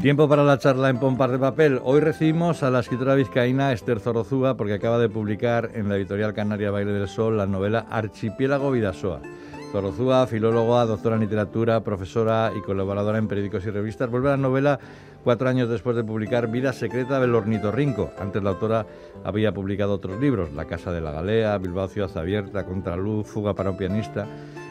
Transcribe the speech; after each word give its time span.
Tiempo 0.00 0.30
para 0.30 0.44
la 0.44 0.58
charla 0.58 0.88
en 0.88 0.98
Pompas 0.98 1.30
de 1.30 1.38
Papel. 1.38 1.78
Hoy 1.84 2.00
recibimos 2.00 2.62
a 2.62 2.70
la 2.70 2.80
escritora 2.80 3.14
vizcaína 3.14 3.70
Esther 3.72 4.00
Zorozúa 4.00 4.56
porque 4.56 4.72
acaba 4.72 4.98
de 4.98 5.10
publicar 5.10 5.72
en 5.74 5.90
la 5.90 5.96
editorial 5.96 6.32
canaria 6.32 6.70
Baile 6.70 6.92
del 6.92 7.06
Sol 7.06 7.36
la 7.36 7.44
novela 7.44 7.84
Archipiélago 7.90 8.70
Vidasoa. 8.70 9.20
Zorozúa, 9.72 10.26
filóloga, 10.26 10.86
doctora 10.86 11.16
en 11.16 11.20
literatura, 11.20 11.84
profesora 11.84 12.50
y 12.56 12.62
colaboradora 12.62 13.18
en 13.18 13.28
periódicos 13.28 13.66
y 13.66 13.70
revistas, 13.70 14.10
vuelve 14.10 14.28
a 14.28 14.32
la 14.32 14.36
novela 14.38 14.80
cuatro 15.22 15.50
años 15.50 15.68
después 15.68 15.94
de 15.94 16.02
publicar 16.02 16.50
Vida 16.50 16.72
secreta 16.72 17.20
del 17.20 17.34
ornitorrinco. 17.34 18.10
Antes 18.18 18.42
la 18.42 18.50
autora 18.50 18.86
había 19.22 19.52
publicado 19.52 19.92
otros 19.92 20.18
libros, 20.18 20.50
La 20.54 20.64
casa 20.64 20.92
de 20.92 21.02
la 21.02 21.12
galea, 21.12 21.58
Bilbao 21.58 21.88
ciudad 21.88 22.16
abierta, 22.16 22.64
Contraluz, 22.64 23.26
Fuga 23.26 23.52
para 23.52 23.68
un 23.68 23.76
pianista. 23.76 24.26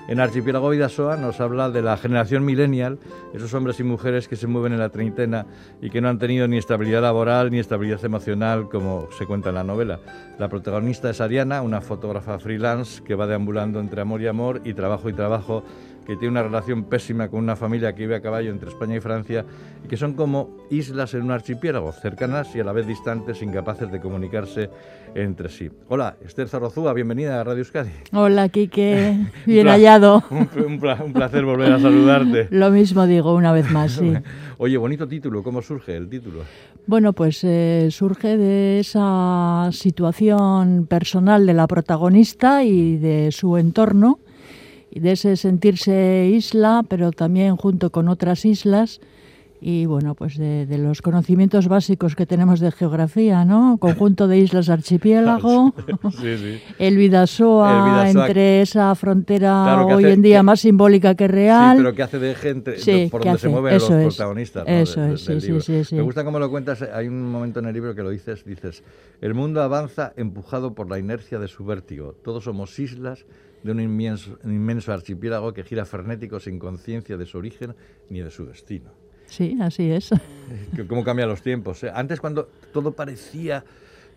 En 0.10 0.20
Archipiélago 0.20 0.72
Vidasoa 0.72 1.18
nos 1.18 1.40
habla 1.40 1.70
de 1.70 1.84
la 1.84 1.96
generación 1.96 2.44
millennial, 2.44 2.98
esos 3.32 3.54
hombres 3.54 3.80
y 3.80 3.84
mujeres 3.84 4.28
que 4.28 4.36
se 4.36 4.48
mueven 4.48 4.74
en 4.74 4.80
la 4.80 4.90
treintena 4.90 5.46
y 5.84 5.92
que 5.92 6.02
no 6.02 6.10
han 6.10 6.18
tenido 6.18 6.48
ni 6.48 6.58
estabilidad 6.58 7.04
laboral 7.04 7.52
ni 7.52 7.60
estabilidad 7.60 8.04
emocional, 8.04 8.70
como 8.70 9.08
se 9.20 9.28
cuenta 9.28 9.50
en 9.50 9.56
la 9.56 9.64
novela. 9.64 10.00
La 10.40 10.50
protagonista 10.50 11.12
es 11.12 11.22
Ariana, 11.22 11.62
una 11.62 11.82
fotógrafa 11.82 12.40
freelance 12.40 13.04
que 13.04 13.14
va 13.14 13.28
deambulando 13.28 13.80
entre 13.80 14.02
amor 14.02 14.24
y 14.24 14.26
amor 14.26 14.62
y 14.66 14.74
trabajo 14.74 15.10
y 15.10 15.14
trabajo 15.14 15.64
que 16.10 16.16
tiene 16.16 16.32
una 16.32 16.42
relación 16.42 16.86
pésima 16.86 17.28
con 17.28 17.42
una 17.42 17.56
familia 17.56 17.94
que 17.94 18.02
vive 18.02 18.16
a 18.16 18.20
caballo 18.20 18.50
entre 18.50 18.70
España 18.70 18.96
y 18.96 19.00
Francia 19.00 19.46
y 19.86 19.88
que 19.88 19.96
son 19.96 20.14
como 20.14 20.58
islas 20.72 21.14
en 21.14 21.22
un 21.22 21.30
archipiélago, 21.30 21.92
cercanas 21.92 22.56
y 22.56 22.60
a 22.60 22.64
la 22.64 22.72
vez 22.72 22.88
distantes, 22.88 23.44
incapaces 23.44 23.92
de 23.92 24.00
comunicarse 24.00 24.72
entre 25.14 25.50
sí. 25.50 25.70
Hola, 25.88 26.18
Esther 26.26 26.50
Zarrozúa, 26.50 26.94
bienvenida 26.94 27.40
a 27.40 27.44
Radio 27.44 27.60
Euskadi. 27.60 27.92
Hola, 28.12 28.50
Quique, 28.50 29.20
bien 29.46 29.68
hallado. 29.68 30.24
Un, 30.32 30.50
un, 30.66 31.14
placer 31.14 31.46
volver 31.46 31.74
a 31.74 31.80
saludarte. 31.80 32.48
Lo 32.58 32.72
mismo 32.72 33.06
digo 33.06 33.36
una 33.36 33.52
vez 33.52 33.70
más, 33.70 33.92
sí. 33.92 34.12
Oye, 34.58 34.78
bonito 34.78 35.08
título, 35.08 35.44
¿cómo 35.44 35.62
surge 35.62 35.96
el 35.96 36.10
título? 36.10 36.40
Bueno, 36.88 37.14
pues 37.14 37.44
eh, 37.44 37.90
surge 37.92 38.36
de 38.36 38.80
esa 38.80 39.70
situación 39.72 40.88
personal 40.88 41.46
de 41.46 41.54
la 41.54 41.68
protagonista 41.68 42.64
y 42.64 42.98
de 42.98 43.32
su 43.32 43.58
entorno 43.58 44.18
de 44.92 45.12
ese 45.12 45.38
sentirse 45.38 46.30
isla, 46.34 46.84
pero 46.88 47.12
también 47.12 47.56
junto 47.58 47.92
con 47.92 48.08
otras 48.08 48.46
islas 48.46 49.00
y 49.62 49.86
bueno, 49.86 50.16
pues 50.16 50.38
de, 50.38 50.66
los 50.78 51.02
conocimientos 51.02 51.68
básicos 51.68 52.16
que 52.16 52.26
tenemos 52.26 52.60
de 52.60 52.72
geografía, 52.72 53.44
¿no? 53.44 53.78
Conjunto 53.78 54.28
de 54.28 54.38
islas 54.38 54.70
archipiélago, 54.70 55.74
el, 56.80 56.98
Vidasoa, 56.98 58.10
entre 58.10 58.62
esa 58.62 58.96
frontera 58.96 59.86
hoy 59.86 60.06
en 60.06 60.22
día 60.22 60.44
más 60.44 60.62
simbólica 60.62 61.16
que 61.16 61.28
real. 61.28 61.78
Sí, 61.78 61.84
pero 61.84 61.96
que 61.96 62.04
hace 62.04 62.20
de 62.20 62.36
gente 62.36 63.10
por 63.10 63.24
donde 63.24 63.40
se 63.40 63.50
mueven 63.50 63.74
los 63.74 63.90
protagonistas. 63.90 64.64
Eso 64.68 65.06
es, 65.06 65.22
sí, 65.22 65.42
sí, 65.42 65.84
sí, 65.84 65.96
Me 65.96 66.04
gusta 66.04 66.24
cómo 66.24 66.40
lo 66.40 66.50
cuentas, 66.50 66.82
hay 66.82 67.08
un 67.08 67.30
momento 67.30 67.60
en 67.60 67.66
el 67.66 67.74
libro 67.74 67.94
que 67.94 68.04
lo 68.04 68.10
dices, 68.10 68.46
dices, 68.46 68.84
el 69.20 69.34
mundo 69.34 69.62
avanza 69.62 70.14
empujado 70.16 70.74
por 70.74 70.90
la 70.90 71.00
inercia 71.00 71.40
de 71.40 71.48
su 71.48 71.66
vértigo, 71.66 72.16
todos 72.24 72.46
somos 72.46 72.78
islas 72.80 73.26
de 73.64 73.74
un 73.74 73.82
inmenso, 73.82 74.38
un 74.44 74.54
inmenso 74.54 74.94
archipiélago 74.94 75.54
que 75.54 75.64
gira 75.64 75.86
frenético 75.86 76.40
sin 76.40 76.60
conciencia 76.60 77.18
de 77.18 77.26
su 77.26 77.38
origen 77.38 77.76
ni 78.10 78.22
de 78.22 78.32
su 78.32 78.46
destino. 78.46 78.92
Sí, 79.30 79.58
así 79.62 79.92
es. 79.92 80.10
¿Cómo 80.88 81.04
cambian 81.04 81.30
los 81.30 81.42
tiempos? 81.42 81.84
Eh? 81.84 81.92
Antes 81.94 82.20
cuando 82.20 82.50
todo 82.74 82.92
parecía 82.92 83.64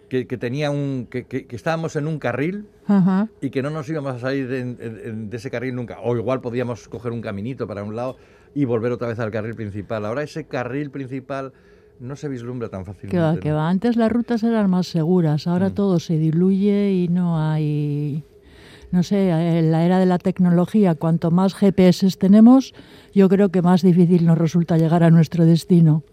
que, 0.09 0.25
tenía 0.37 0.71
un, 0.71 1.07
que, 1.11 1.47
estábamos 1.51 1.97
en 1.97 2.07
un 2.07 2.19
carril 2.19 2.67
y 3.41 3.49
que 3.49 3.63
no 3.63 3.71
nos 3.71 3.89
íbamos 3.89 4.17
a 4.17 4.19
salir 4.19 4.47
de, 4.47 5.37
ese 5.37 5.51
carril 5.51 5.75
nunca. 5.75 6.01
O 6.03 6.15
igual 6.17 6.43
podíamos 6.43 6.87
coger 6.89 7.13
un 7.13 7.23
caminito 7.23 7.67
para 7.67 7.83
un 7.83 7.97
lado 7.97 8.19
y 8.55 8.67
volver 8.67 8.93
otra 8.93 9.09
vez 9.09 9.19
al 9.21 9.31
carril 9.31 9.55
principal. 9.55 10.05
Ahora 10.05 10.23
ese 10.23 10.45
carril 10.45 10.91
principal 10.91 11.55
no 11.99 12.17
se 12.17 12.29
vislumbra 12.29 12.69
tan 12.69 12.85
fácilmente. 12.85 13.17
Que 13.17 13.23
va, 13.23 13.37
que 13.39 13.53
va. 13.53 13.71
Antes 13.71 13.97
las 13.97 14.13
rutas 14.13 14.43
eran 14.43 14.69
más 14.69 14.87
seguras, 14.87 15.47
ahora 15.47 15.71
mm. 15.71 15.75
todo 15.75 15.99
se 15.99 16.19
diluye 16.19 16.93
y 16.93 17.09
no 17.09 17.41
hay 17.41 18.23
no 18.93 19.03
sé, 19.03 19.31
en 19.31 19.73
la 19.73 19.85
era 19.85 19.99
de 19.99 20.07
la 20.07 20.19
tecnología, 20.19 20.95
cuanto 20.95 21.31
más 21.31 21.55
GPS 21.55 22.09
tenemos, 22.19 22.75
yo 23.15 23.29
creo 23.29 23.49
que 23.49 23.63
más 23.63 23.83
difícil 23.83 24.27
nos 24.27 24.39
resulta 24.39 24.77
llegar 24.77 25.03
a 25.03 25.11
nuestro 25.11 25.45
destino. 25.47 26.05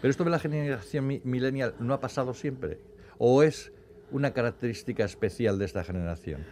Pero 0.00 0.10
esto 0.10 0.24
de 0.24 0.30
la 0.30 0.38
generación 0.38 1.06
millennial 1.24 1.74
no 1.80 1.94
ha 1.94 2.00
pasado 2.00 2.34
siempre, 2.34 2.78
o 3.16 3.42
es 3.42 3.72
una 4.10 4.32
característica 4.32 5.04
especial 5.04 5.58
de 5.58 5.64
esta 5.64 5.84
generación. 5.84 6.42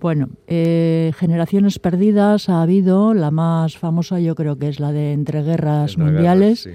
Bueno, 0.00 0.28
eh, 0.46 1.12
generaciones 1.16 1.78
perdidas 1.78 2.48
ha 2.48 2.62
habido, 2.62 3.14
la 3.14 3.30
más 3.30 3.78
famosa 3.78 4.20
yo 4.20 4.34
creo 4.34 4.58
que 4.58 4.68
es 4.68 4.78
la 4.78 4.92
de 4.92 5.12
entreguerras 5.12 5.98
mundiales. 5.98 6.68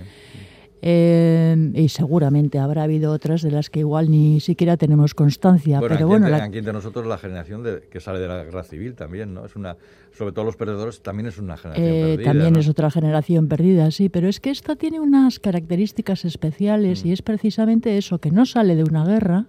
Eh, 0.86 1.72
y 1.76 1.88
seguramente 1.88 2.60
habrá 2.60 2.84
habido 2.84 3.14
otras 3.14 3.42
de 3.42 3.52
las 3.52 3.70
que 3.70 3.80
igual 3.80 4.12
ni 4.12 4.42
siquiera 4.42 4.76
tenemos 4.76 5.14
constancia. 5.14 5.80
pero 5.80 6.08
bueno, 6.08 6.28
aquí 6.36 6.58
entre 6.58 6.74
nosotros 6.74 7.08
la 7.08 7.18
generación 7.18 7.64
de, 7.64 7.84
que 7.90 8.02
sale 8.02 8.20
de 8.20 8.28
la 8.28 8.44
guerra 8.44 8.66
civil 8.66 8.94
también, 8.94 9.34
¿no? 9.34 9.46
Es 9.46 9.56
una, 9.56 9.78
sobre 10.12 10.34
todo 10.34 10.44
los 10.44 10.58
perdedores 10.58 11.02
también 11.02 11.28
es 11.28 11.38
una 11.38 11.56
generación 11.56 11.88
eh, 11.88 12.02
perdida. 12.02 12.26
También 12.26 12.58
es 12.58 12.68
otra 12.68 12.92
generación 12.92 13.48
perdida, 13.48 13.92
sí, 13.92 14.10
pero 14.10 14.28
es 14.28 14.42
que 14.42 14.50
esta 14.50 14.76
tiene 14.76 15.00
unas 15.00 15.40
características 15.40 16.26
especiales 16.26 17.06
y 17.06 17.10
mm. 17.12 17.14
es 17.14 17.22
precisamente 17.22 17.98
eso, 17.98 18.20
que 18.20 18.32
no 18.32 18.46
sale 18.46 18.76
de 18.76 18.84
una 18.84 19.06
guerra, 19.06 19.46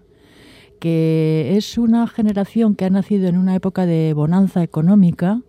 que 0.79 1.57
es 1.57 1.79
una 1.79 2.07
generación 2.07 2.77
que 2.77 2.85
ha 2.85 2.91
nacido 2.91 3.27
en 3.27 3.39
una 3.39 3.57
época 3.57 3.87
de 3.87 4.13
bonanza 4.15 4.63
económica 4.63 5.43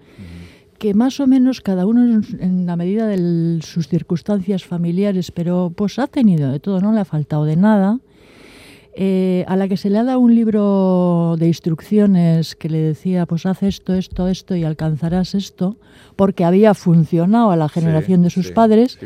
que 0.85 0.93
más 0.93 1.19
o 1.19 1.25
menos 1.25 1.61
cada 1.61 1.87
uno 1.87 2.21
en 2.39 2.67
la 2.67 2.75
medida 2.75 3.07
de 3.07 3.59
sus 3.63 3.87
circunstancias 3.87 4.65
familiares, 4.65 5.31
pero 5.31 5.73
pues 5.75 5.97
ha 5.97 6.05
tenido 6.05 6.51
de 6.51 6.59
todo, 6.59 6.79
no 6.79 6.93
le 6.93 6.99
ha 6.99 7.05
faltado 7.05 7.43
de 7.43 7.55
nada, 7.55 8.01
eh, 8.93 9.45
a 9.47 9.55
la 9.55 9.67
que 9.67 9.77
se 9.77 9.89
le 9.89 9.97
ha 9.97 10.03
dado 10.03 10.19
un 10.19 10.35
libro 10.35 11.37
de 11.39 11.47
instrucciones 11.47 12.55
que 12.55 12.69
le 12.69 12.77
decía, 12.77 13.25
pues 13.25 13.47
haz 13.47 13.63
esto, 13.63 13.95
esto, 13.95 14.27
esto 14.27 14.55
y 14.55 14.63
alcanzarás 14.63 15.33
esto, 15.33 15.77
porque 16.15 16.45
había 16.45 16.75
funcionado 16.75 17.49
a 17.49 17.55
la 17.55 17.67
generación 17.67 18.21
de 18.21 18.29
sus 18.29 18.51
padres, 18.51 18.99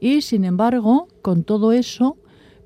y 0.00 0.22
sin 0.22 0.44
embargo, 0.44 1.06
con 1.22 1.44
todo 1.44 1.70
eso, 1.70 2.16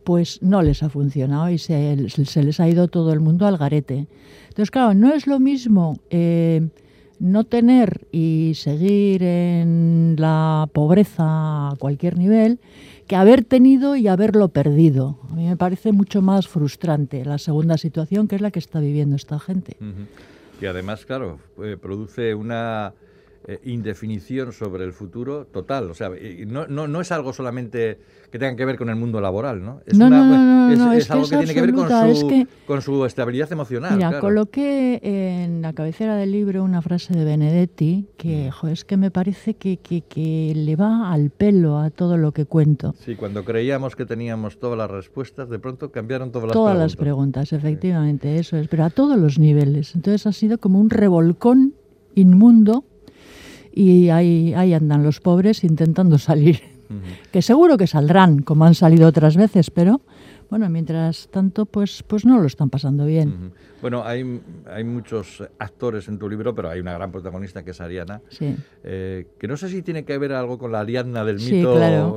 pues 0.03 0.41
no 0.41 0.63
les 0.63 0.83
ha 0.83 0.89
funcionado 0.89 1.51
y 1.51 1.59
se, 1.59 2.09
se, 2.09 2.43
les 2.43 2.59
ha 2.59 2.67
ido 2.71 2.89
todo 2.89 3.13
el 3.13 3.21
mundo 3.21 3.47
al 3.47 3.59
garete. 3.59 4.07
Entonces, 4.49 4.71
claro, 4.71 4.95
no 4.95 5.13
es 5.13 5.27
lo 5.27 5.41
mismo... 5.41 5.99
Eh, 6.09 6.71
no 7.19 7.45
tener 7.45 8.07
y 8.13 8.53
seguir 8.55 9.23
en 9.23 10.17
la 10.19 10.69
pobreza 10.73 11.69
a 11.69 11.77
cualquier 11.79 12.19
nivel 12.19 12.59
que 13.07 13.17
haber 13.17 13.45
tenido 13.45 13.97
y 13.97 14.09
haberlo 14.09 14.49
perdido. 14.49 15.19
A 15.31 15.35
mí 15.35 15.47
me 15.47 15.57
parece 15.57 15.93
mucho 15.93 16.23
más 16.23 16.49
frustrante 16.49 17.25
la 17.25 17.39
segunda 17.39 17.79
situación 17.79 18.29
que 18.29 18.37
es 18.37 18.43
la 18.43 18.51
que 18.51 18.59
está 18.59 18.81
viviendo 18.81 19.17
esta 19.17 19.39
gente. 19.39 19.77
Y 20.61 20.67
además, 20.67 21.05
claro, 21.05 21.39
eh, 21.63 21.77
produce 21.81 22.35
una 22.35 22.95
eh, 23.49 23.61
indefinición 23.63 24.53
sobre 24.53 24.85
el 24.85 24.93
futuro 24.93 25.47
total. 25.47 25.89
O 25.89 25.95
sea, 25.95 26.11
no, 26.49 26.67
no, 26.67 26.89
no, 26.89 27.01
es 27.01 27.13
algo 27.13 27.33
solamente 27.33 27.97
que 28.33 28.41
tenga 28.41 28.57
que 28.57 28.65
ver 28.65 28.77
con 28.77 28.89
el 28.89 28.97
mundo 28.97 29.21
laboral, 29.21 29.65
¿no? 29.65 29.83
Es, 29.87 29.97
no, 29.97 30.11
no, 30.11 30.25
no, 30.75 30.93
es, 30.93 31.09
algo 31.13 31.29
que, 31.29 31.37
tiene 31.37 31.55
que 31.55 31.61
ver 31.61 31.73
con 31.73 31.89
su, 31.89 32.47
con 32.67 32.83
su 32.83 33.05
estabilidad 33.05 33.53
emocional. 33.53 33.95
Mira, 33.97 34.19
coloqué 34.19 34.99
en 35.01 35.63
la 35.63 35.75
cabecera 35.75 36.17
del 36.17 36.33
libro 36.33 36.65
una 36.65 36.83
frase 36.83 37.15
de 37.15 37.25
Benedetti 37.25 38.09
que, 38.17 38.51
mm. 38.51 38.67
es 38.67 38.85
que 38.85 38.97
me 38.97 39.13
parece 39.13 39.55
que, 39.55 39.77
que, 39.77 40.01
que, 40.01 40.53
le 40.57 40.75
va 40.75 41.13
al 41.13 41.31
pelo 41.31 41.79
a 41.79 41.91
todo 41.91 42.17
lo 42.17 42.33
que 42.33 42.47
cuento. 42.47 42.97
Sí, 42.99 43.15
cuando 43.15 43.45
creíamos 43.45 43.95
que 43.95 44.07
teníamos 44.07 44.59
todas 44.59 44.77
las 44.77 44.91
respuestas, 44.91 45.49
de 45.49 45.61
pronto 45.61 45.93
cambiaron 45.93 46.33
todas 46.33 46.49
las 46.49 46.53
preguntas. 46.53 46.75
Todas 46.75 46.79
las 46.79 46.97
preguntas, 46.97 47.53
efectivamente, 47.53 48.41
eso 48.41 48.57
es, 48.57 48.67
pero 48.67 48.83
a 48.83 48.91
todos 48.91 49.17
los 49.17 49.39
niveles. 49.39 49.95
Entonces 49.95 50.27
ha 50.27 50.33
sido 50.33 50.59
como 50.59 50.81
un 50.81 50.91
revolcón 50.91 51.75
inmundo 52.17 52.85
y 53.77 54.09
ahí, 54.09 54.55
ahí 54.55 54.73
andan 54.73 55.05
los 55.05 55.21
pobres 55.21 55.63
intentando 55.63 56.17
salir. 56.17 56.63
Que 57.31 57.43
seguro 57.43 57.77
que 57.77 57.87
saldrán, 57.87 58.41
como 58.41 58.65
han 58.65 58.75
salido 58.75 59.07
otras 59.07 59.37
veces, 59.37 59.71
pero 59.71 60.01
bueno, 60.51 60.69
mientras 60.71 61.29
tanto, 61.31 61.67
pues, 61.67 62.03
pues 62.03 62.25
no 62.25 62.39
lo 62.39 62.47
están 62.47 62.71
pasando 62.71 63.07
bien. 63.07 63.53
Bueno, 63.83 64.03
hay, 64.05 64.41
hay 64.73 64.85
muchos 64.85 65.43
actores 65.59 66.09
en 66.09 66.19
tu 66.19 66.29
libro, 66.29 66.55
pero 66.55 66.71
hay 66.71 66.81
una 66.81 66.95
gran 66.95 67.13
protagonista 67.13 67.63
que 67.63 67.73
es 67.73 67.81
Ariana, 67.81 68.23
eh, 68.83 69.27
que 69.39 69.47
no 69.47 69.57
sé 69.57 69.69
si 69.69 69.83
tiene 69.83 70.05
que 70.05 70.17
ver 70.17 70.33
algo 70.33 70.59
con 70.59 70.73
la 70.73 70.81
Ariadna 70.81 71.25
del 71.25 71.37
mito 71.37 71.75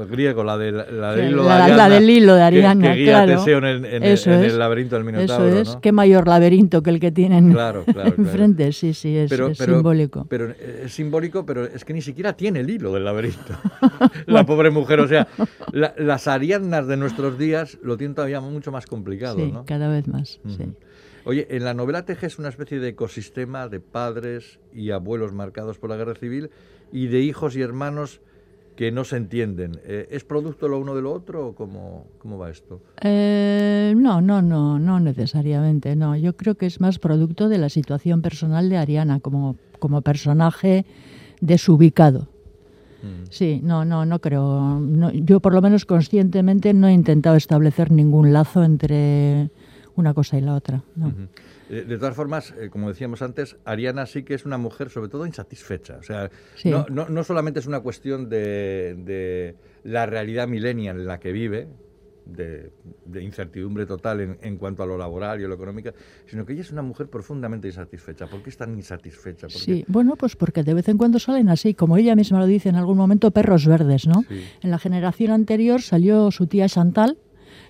griego, 0.10 0.44
la, 0.44 0.58
de, 0.58 0.72
la, 0.72 1.16
del 1.16 1.32
hilo 1.32 1.44
de 1.44 1.52
Ariadna. 1.52 1.78
La 1.78 1.90
del 1.90 2.10
hilo 2.10 2.36
de 2.36 2.42
Ariadna, 2.42 2.94
que, 2.94 3.00
guía 3.00 3.26
Teseo 3.26 3.58
en, 3.58 3.66
el, 3.66 3.86
en, 3.86 4.04
el, 4.04 4.60
laberinto 4.60 4.96
del 4.96 5.04
Minotauro. 5.04 5.48
Eso 5.48 5.74
es, 5.74 5.78
qué 5.82 5.92
mayor 5.92 6.28
laberinto 6.28 6.82
que 6.82 6.92
el 6.92 7.00
que 7.00 7.12
tienen 7.12 7.52
claro, 7.52 7.84
claro, 7.84 8.14
enfrente, 8.18 8.72
sí, 8.72 8.94
sí, 8.94 9.18
es, 9.18 9.32
simbólico. 9.58 10.26
Pero 10.30 10.52
es 10.52 10.94
simbólico, 10.94 11.46
pero 11.46 11.66
es 11.66 11.84
que 11.84 11.94
ni 11.94 12.02
siquiera 12.02 12.34
tiene 12.34 12.62
el 12.62 12.70
hilo 12.70 12.94
del 12.94 13.04
laberinto. 13.04 13.54
la 14.28 14.46
pobre 14.46 14.70
mujer, 14.70 15.02
o 15.02 15.08
sea, 15.08 15.28
las 15.72 16.28
Ariadnas 16.28 16.88
de 16.88 16.96
nuestros 16.96 17.38
días 17.38 17.78
lo 17.84 17.98
tienen 17.98 18.16
todavía 18.16 18.29
mucho 18.40 18.72
más 18.72 18.86
complicado, 18.86 19.38
sí, 19.38 19.52
¿no? 19.52 19.66
cada 19.66 19.90
vez 19.90 20.08
más, 20.08 20.40
sí. 20.46 20.74
Oye, 21.26 21.48
en 21.50 21.64
la 21.64 21.74
novela 21.74 22.06
tejes 22.06 22.40
una 22.40 22.50
especie 22.50 22.80
de 22.80 22.90
ecosistema 22.90 23.68
de 23.68 23.80
padres 23.80 24.60
y 24.74 24.92
abuelos 24.92 25.34
marcados 25.34 25.78
por 25.78 25.90
la 25.90 25.98
guerra 25.98 26.16
civil 26.16 26.50
y 26.92 27.08
de 27.08 27.20
hijos 27.20 27.56
y 27.56 27.62
hermanos 27.62 28.22
que 28.76 28.94
no 28.94 29.04
se 29.04 29.18
entienden. 29.18 29.82
Eh, 29.84 30.08
¿Es 30.12 30.24
producto 30.24 30.70
lo 30.70 30.80
uno 30.80 30.96
de 30.96 31.02
lo 31.02 31.12
otro 31.12 31.48
o 31.48 31.54
cómo, 31.56 32.08
cómo 32.18 32.38
va 32.38 32.50
esto? 32.50 32.82
Eh, 33.02 33.94
no, 33.98 34.22
no, 34.22 34.42
no, 34.42 34.80
no 34.80 35.02
necesariamente. 35.02 35.98
No, 35.98 36.16
yo 36.16 36.38
creo 36.38 36.56
que 36.56 36.66
es 36.66 36.80
más 36.80 36.98
producto 36.98 37.50
de 37.50 37.58
la 37.58 37.68
situación 37.68 38.22
personal 38.22 38.70
de 38.70 38.78
Ariana 38.78 39.20
como, 39.20 39.58
como 39.80 40.02
personaje 40.02 40.86
desubicado. 41.42 42.30
Mm. 43.02 43.26
Sí, 43.30 43.62
no, 43.64 43.86
no, 43.86 44.06
no 44.06 44.20
creo. 44.20 44.82
yo 45.14 45.40
por 45.40 45.54
lo 45.54 45.62
menos 45.62 45.86
conscientemente 45.86 46.74
no 46.74 46.88
he 46.88 46.94
intentado 46.94 47.36
establecer 47.36 47.92
ningún 47.92 48.34
lazo 48.34 48.64
entre 48.64 49.50
una 49.96 50.14
cosa 50.14 50.38
y 50.38 50.42
la 50.42 50.56
otra. 50.56 50.84
Eh, 51.70 51.86
de 51.88 51.98
todas 51.98 52.16
formas, 52.16 52.54
eh, 52.60 52.70
como 52.70 52.90
decíamos 52.90 53.22
antes, 53.22 53.58
Ariana 53.66 54.06
sí 54.06 54.24
que 54.24 54.34
es 54.34 54.46
una 54.46 54.58
mujer 54.58 54.90
sobre 54.90 55.10
todo 55.10 55.26
insatisfecha. 55.26 55.98
O 55.98 56.04
sea, 56.04 56.30
no, 56.66 56.86
no, 57.10 57.24
solamente 57.24 57.60
es 57.60 57.68
una 57.68 57.82
cuestión 57.82 58.28
de, 58.28 58.96
de 58.98 59.56
la 59.84 60.06
realidad 60.06 60.48
millennial 60.48 61.00
en 61.00 61.06
la 61.06 61.20
que 61.20 61.32
vive, 61.32 61.68
de, 62.36 62.72
incertidumbre 63.22 63.86
total 63.86 64.38
en, 64.42 64.58
cuanto 64.58 64.84
a 64.84 64.86
lo 64.86 64.98
laboral 64.98 65.42
y 65.42 65.48
lo 65.48 65.56
económico, 65.56 65.92
sino 66.26 66.46
que 66.46 66.54
ella 66.54 66.62
es 66.62 66.72
una 66.72 66.82
mujer 66.82 67.08
profundamente 67.10 67.68
insatisfecha. 67.68 68.28
¿Por 68.28 68.42
qué 68.42 68.50
es 68.50 68.58
tan 68.58 68.76
insatisfecha? 68.76 69.50
Sí, 69.50 69.84
bueno, 69.88 70.16
pues 70.16 70.36
porque 70.36 70.64
de 70.64 70.74
vez 70.74 70.88
en 70.90 70.98
cuando 70.98 71.20
salen 71.20 71.50
así, 71.50 71.74
como 71.74 71.98
ella 71.98 72.16
misma 72.16 72.40
lo 72.40 72.46
dice 72.46 72.70
en 72.70 72.76
algún 72.76 72.98
momento, 72.98 73.32
perros 73.32 73.66
verdes, 73.66 74.08
¿no? 74.08 74.24
En 74.62 74.72
la 74.72 74.80
generación 74.80 75.32
anterior 75.32 75.82
salió 75.82 76.32
su 76.32 76.48
tía 76.48 76.68
Chantal, 76.68 77.18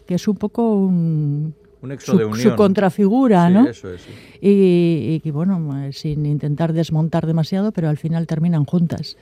que 0.06 0.15
es 0.15 0.27
un 0.27 0.35
poco 0.35 0.75
un, 0.75 1.53
su, 2.00 2.56
contrafigura, 2.56 3.50
¿no? 3.50 3.67
Eso 3.67 3.94
es, 3.94 4.01
y, 4.41 5.21
y, 5.23 5.31
bueno, 5.31 5.91
sin 5.91 6.25
intentar 6.25 6.73
desmontar 6.73 7.25
demasiado, 7.25 7.71
pero 7.71 7.89
al 7.89 7.97
final 7.97 8.27
terminan 8.27 8.65
juntas. 8.65 9.17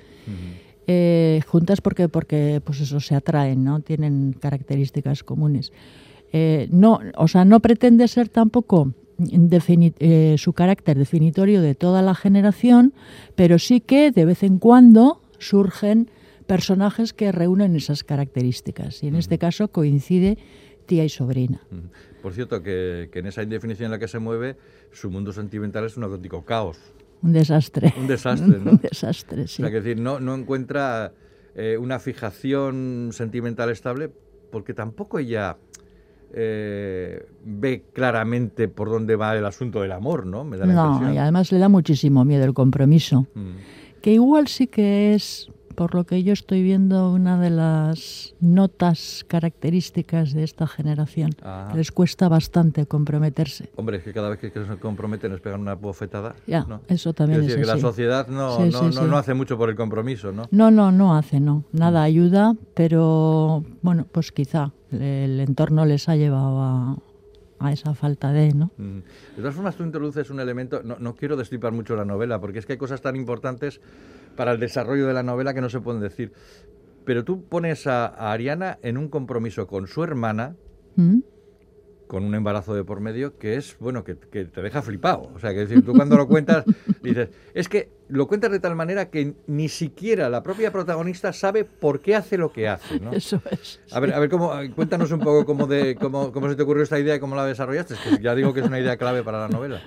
Eh, 0.89 1.41
juntas 1.45 1.81
porque, 1.81 2.07
porque 2.07 2.61
pues 2.63 2.79
eso, 2.79 3.01
se 3.01 3.13
atraen, 3.13 3.65
¿no? 3.65 3.81
Tienen 3.81 4.33
características 4.39 5.21
comunes. 5.23 5.73
Eh, 6.31 6.69
no, 6.71 7.01
o 7.17 7.27
sea, 7.27 7.43
no 7.43 7.59
pretende 7.59 8.07
ser 8.07 8.29
tampoco 8.29 8.93
eh, 9.19 10.35
su 10.37 10.53
carácter 10.53 10.97
definitorio 10.97 11.61
de 11.61 11.75
toda 11.75 12.01
la 12.01 12.15
generación, 12.15 12.93
pero 13.35 13.59
sí 13.59 13.81
que 13.81 14.11
de 14.11 14.23
vez 14.23 14.43
en 14.43 14.59
cuando 14.59 15.21
surgen 15.39 16.09
personajes 16.45 17.11
que 17.11 17.33
reúnen 17.33 17.75
esas 17.75 18.05
características. 18.05 19.03
Y 19.03 19.07
en 19.07 19.15
este 19.15 19.37
caso 19.37 19.67
coincide 19.67 20.37
tía 20.85 21.03
y 21.03 21.09
sobrina. 21.09 21.61
Por 22.21 22.33
cierto, 22.33 22.63
que, 22.63 23.09
que, 23.11 23.19
en 23.19 23.27
esa 23.27 23.43
indefinición 23.43 23.87
en 23.87 23.91
la 23.91 23.99
que 23.99 24.07
se 24.07 24.19
mueve, 24.19 24.55
su 24.93 25.11
mundo 25.11 25.33
sentimental 25.33 25.83
es 25.83 25.97
un 25.97 26.03
auténtico 26.03 26.45
caos. 26.45 26.77
Un 27.21 27.33
desastre. 27.33 27.93
Un 27.97 28.07
desastre, 28.07 28.59
¿no? 28.63 28.71
Un 28.71 28.77
desastre, 28.77 29.47
sí. 29.47 29.61
O 29.61 29.65
sea, 29.65 29.71
que 29.71 29.81
decir, 29.81 30.01
no, 30.01 30.19
no 30.19 30.35
encuentra 30.35 31.13
eh, 31.55 31.77
una 31.77 31.99
fijación 31.99 33.09
sentimental 33.11 33.69
estable 33.69 34.11
porque 34.51 34.73
tampoco 34.73 35.19
ella 35.19 35.57
eh, 36.33 37.25
ve 37.43 37.85
claramente 37.93 38.67
por 38.67 38.89
dónde 38.89 39.15
va 39.15 39.35
el 39.35 39.45
asunto 39.45 39.81
del 39.81 39.91
amor, 39.91 40.25
¿no? 40.25 40.43
Me 40.43 40.57
da 40.57 40.65
la 40.65 40.73
no, 40.73 41.13
y 41.13 41.17
además 41.17 41.51
le 41.51 41.59
da 41.59 41.69
muchísimo 41.69 42.25
miedo 42.25 42.43
el 42.43 42.53
compromiso. 42.53 43.27
Mm. 43.33 44.01
Que 44.01 44.13
igual 44.13 44.47
sí 44.47 44.67
que 44.67 45.15
es 45.15 45.49
por 45.77 45.93
lo 45.93 46.05
que 46.05 46.23
yo 46.23 46.33
estoy 46.33 46.63
viendo, 46.63 47.11
una 47.11 47.39
de 47.39 47.51
las 47.51 48.33
notas 48.39 49.23
características 49.27 50.33
de 50.33 50.43
esta 50.43 50.65
generación. 50.65 51.35
Ah. 51.43 51.71
Les 51.75 51.91
cuesta 51.91 52.27
bastante 52.27 52.87
comprometerse. 52.87 53.69
Hombre, 53.75 53.97
es 53.97 54.03
que 54.03 54.11
cada 54.11 54.29
vez 54.29 54.39
que 54.39 54.49
se 54.49 54.77
comprometen 54.77 55.31
les 55.31 55.39
pegan 55.39 55.61
una 55.61 55.75
bofetada. 55.75 56.33
Ya, 56.47 56.65
eso 56.87 57.13
también 57.13 57.41
es 57.41 57.47
decir, 57.49 57.61
que 57.61 57.67
la 57.67 57.77
sociedad 57.77 58.27
no, 58.27 58.57
no, 58.65 59.17
hace 59.19 59.35
mucho 59.35 59.55
por 59.55 59.69
el 59.69 59.75
compromiso, 59.75 60.31
¿no? 60.31 60.47
No, 60.49 60.71
no, 60.71 60.91
no 60.91 61.15
hace, 61.15 61.39
no. 61.39 61.63
Nada 61.71 62.01
ayuda, 62.01 62.55
pero 62.73 63.63
bueno, 63.83 64.07
pues 64.11 64.31
quizá 64.31 64.71
el 64.89 65.39
entorno 65.39 65.85
les 65.85 66.09
ha 66.09 66.15
llevado 66.15 66.59
a, 66.59 66.97
a 67.59 67.71
esa 67.71 67.93
falta 67.93 68.31
de, 68.31 68.51
¿no? 68.51 68.71
De 68.77 69.03
todas 69.37 69.53
formas, 69.53 69.75
tú 69.75 69.83
introduces 69.83 70.31
un 70.31 70.39
elemento, 70.39 70.81
no, 70.83 70.97
no, 70.99 71.15
quiero 71.15 71.35
destripar 71.35 71.71
mucho 71.71 71.95
la 71.95 72.03
novela, 72.03 72.41
porque 72.41 72.57
es 72.57 72.65
que 72.65 72.73
hay 72.73 72.79
cosas 72.79 73.01
tan 73.01 73.15
importantes 73.15 73.79
para 74.37 74.53
el 74.53 74.59
desarrollo 74.61 75.05
de 75.07 75.13
la 75.13 75.23
novela 75.23 75.53
que 75.53 75.59
no 75.59 75.69
se 75.69 75.81
pueden 75.81 76.01
decir. 76.01 76.31
Pero 77.03 77.25
tú 77.25 77.43
pones 77.43 77.87
a, 77.87 78.05
Ariana 78.31 78.79
en 78.81 78.97
un 78.97 79.09
compromiso 79.09 79.67
con 79.67 79.87
su 79.87 80.03
hermana, 80.03 80.55
¿Mm? 80.95 81.19
con 82.07 82.23
un 82.23 82.35
embarazo 82.35 82.73
de 82.73 82.85
por 82.85 83.01
medio, 83.01 83.37
que 83.37 83.55
es, 83.55 83.77
bueno, 83.79 84.05
que, 84.05 84.15
te 84.15 84.61
deja 84.61 84.81
flipado. 84.81 85.31
O 85.35 85.39
sea, 85.39 85.51
que 85.51 85.59
decir, 85.59 85.83
tú 85.83 85.93
cuando 85.93 86.15
lo 86.15 86.27
cuentas, 86.27 86.63
dices, 87.03 87.29
es 87.53 87.67
que 87.67 87.89
lo 88.07 88.27
cuentas 88.27 88.51
de 88.51 88.59
tal 88.59 88.75
manera 88.75 89.09
que 89.09 89.35
ni 89.47 89.67
siquiera 89.67 90.29
la 90.29 90.43
propia 90.43 90.71
protagonista 90.71 91.33
sabe 91.33 91.65
por 91.65 91.99
qué 91.99 92.15
hace 92.15 92.37
lo 92.37 92.51
que 92.51 92.69
hace, 92.69 92.99
¿no? 92.99 93.11
Eso 93.11 93.41
es. 93.51 93.81
A 93.91 93.99
ver, 93.99 94.13
a 94.13 94.19
ver 94.19 94.29
cómo, 94.29 94.51
cuéntanos 94.75 95.11
un 95.11 95.19
poco 95.19 95.45
cómo, 95.45 95.67
de, 95.67 95.95
cómo, 95.95 96.31
cómo 96.31 96.49
se 96.49 96.55
te 96.55 96.63
ocurrió 96.63 96.83
esta 96.83 96.99
idea 96.99 97.15
y 97.15 97.19
cómo 97.19 97.35
la 97.35 97.45
desarrollaste. 97.45 97.95
que 97.95 98.21
ya 98.21 98.35
digo 98.35 98.53
que 98.53 98.61
es 98.61 98.67
una 98.67 98.79
idea 98.79 98.97
clave 98.97 99.23
para 99.23 99.39
la 99.39 99.49
novela. 99.49 99.81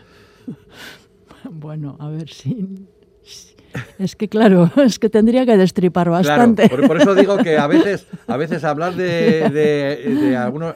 Bueno, 1.51 1.97
a 2.01 2.11
ver 2.11 2.29
si 2.29 2.87
es 3.99 4.17
que 4.17 4.29
claro, 4.29 4.71
es 4.77 4.99
que 4.99 5.09
tendría 5.09 5.47
que 5.47 5.57
destripar 5.57 6.11
bastante. 6.11 6.69
por, 6.69 7.01
eso 7.01 7.15
digo 7.15 7.39
que 7.39 7.59
a 7.59 7.67
veces, 7.69 8.07
a 8.27 8.37
veces 8.37 8.65
hablar 8.65 8.95
de, 8.95 10.37
algunos 10.39 10.75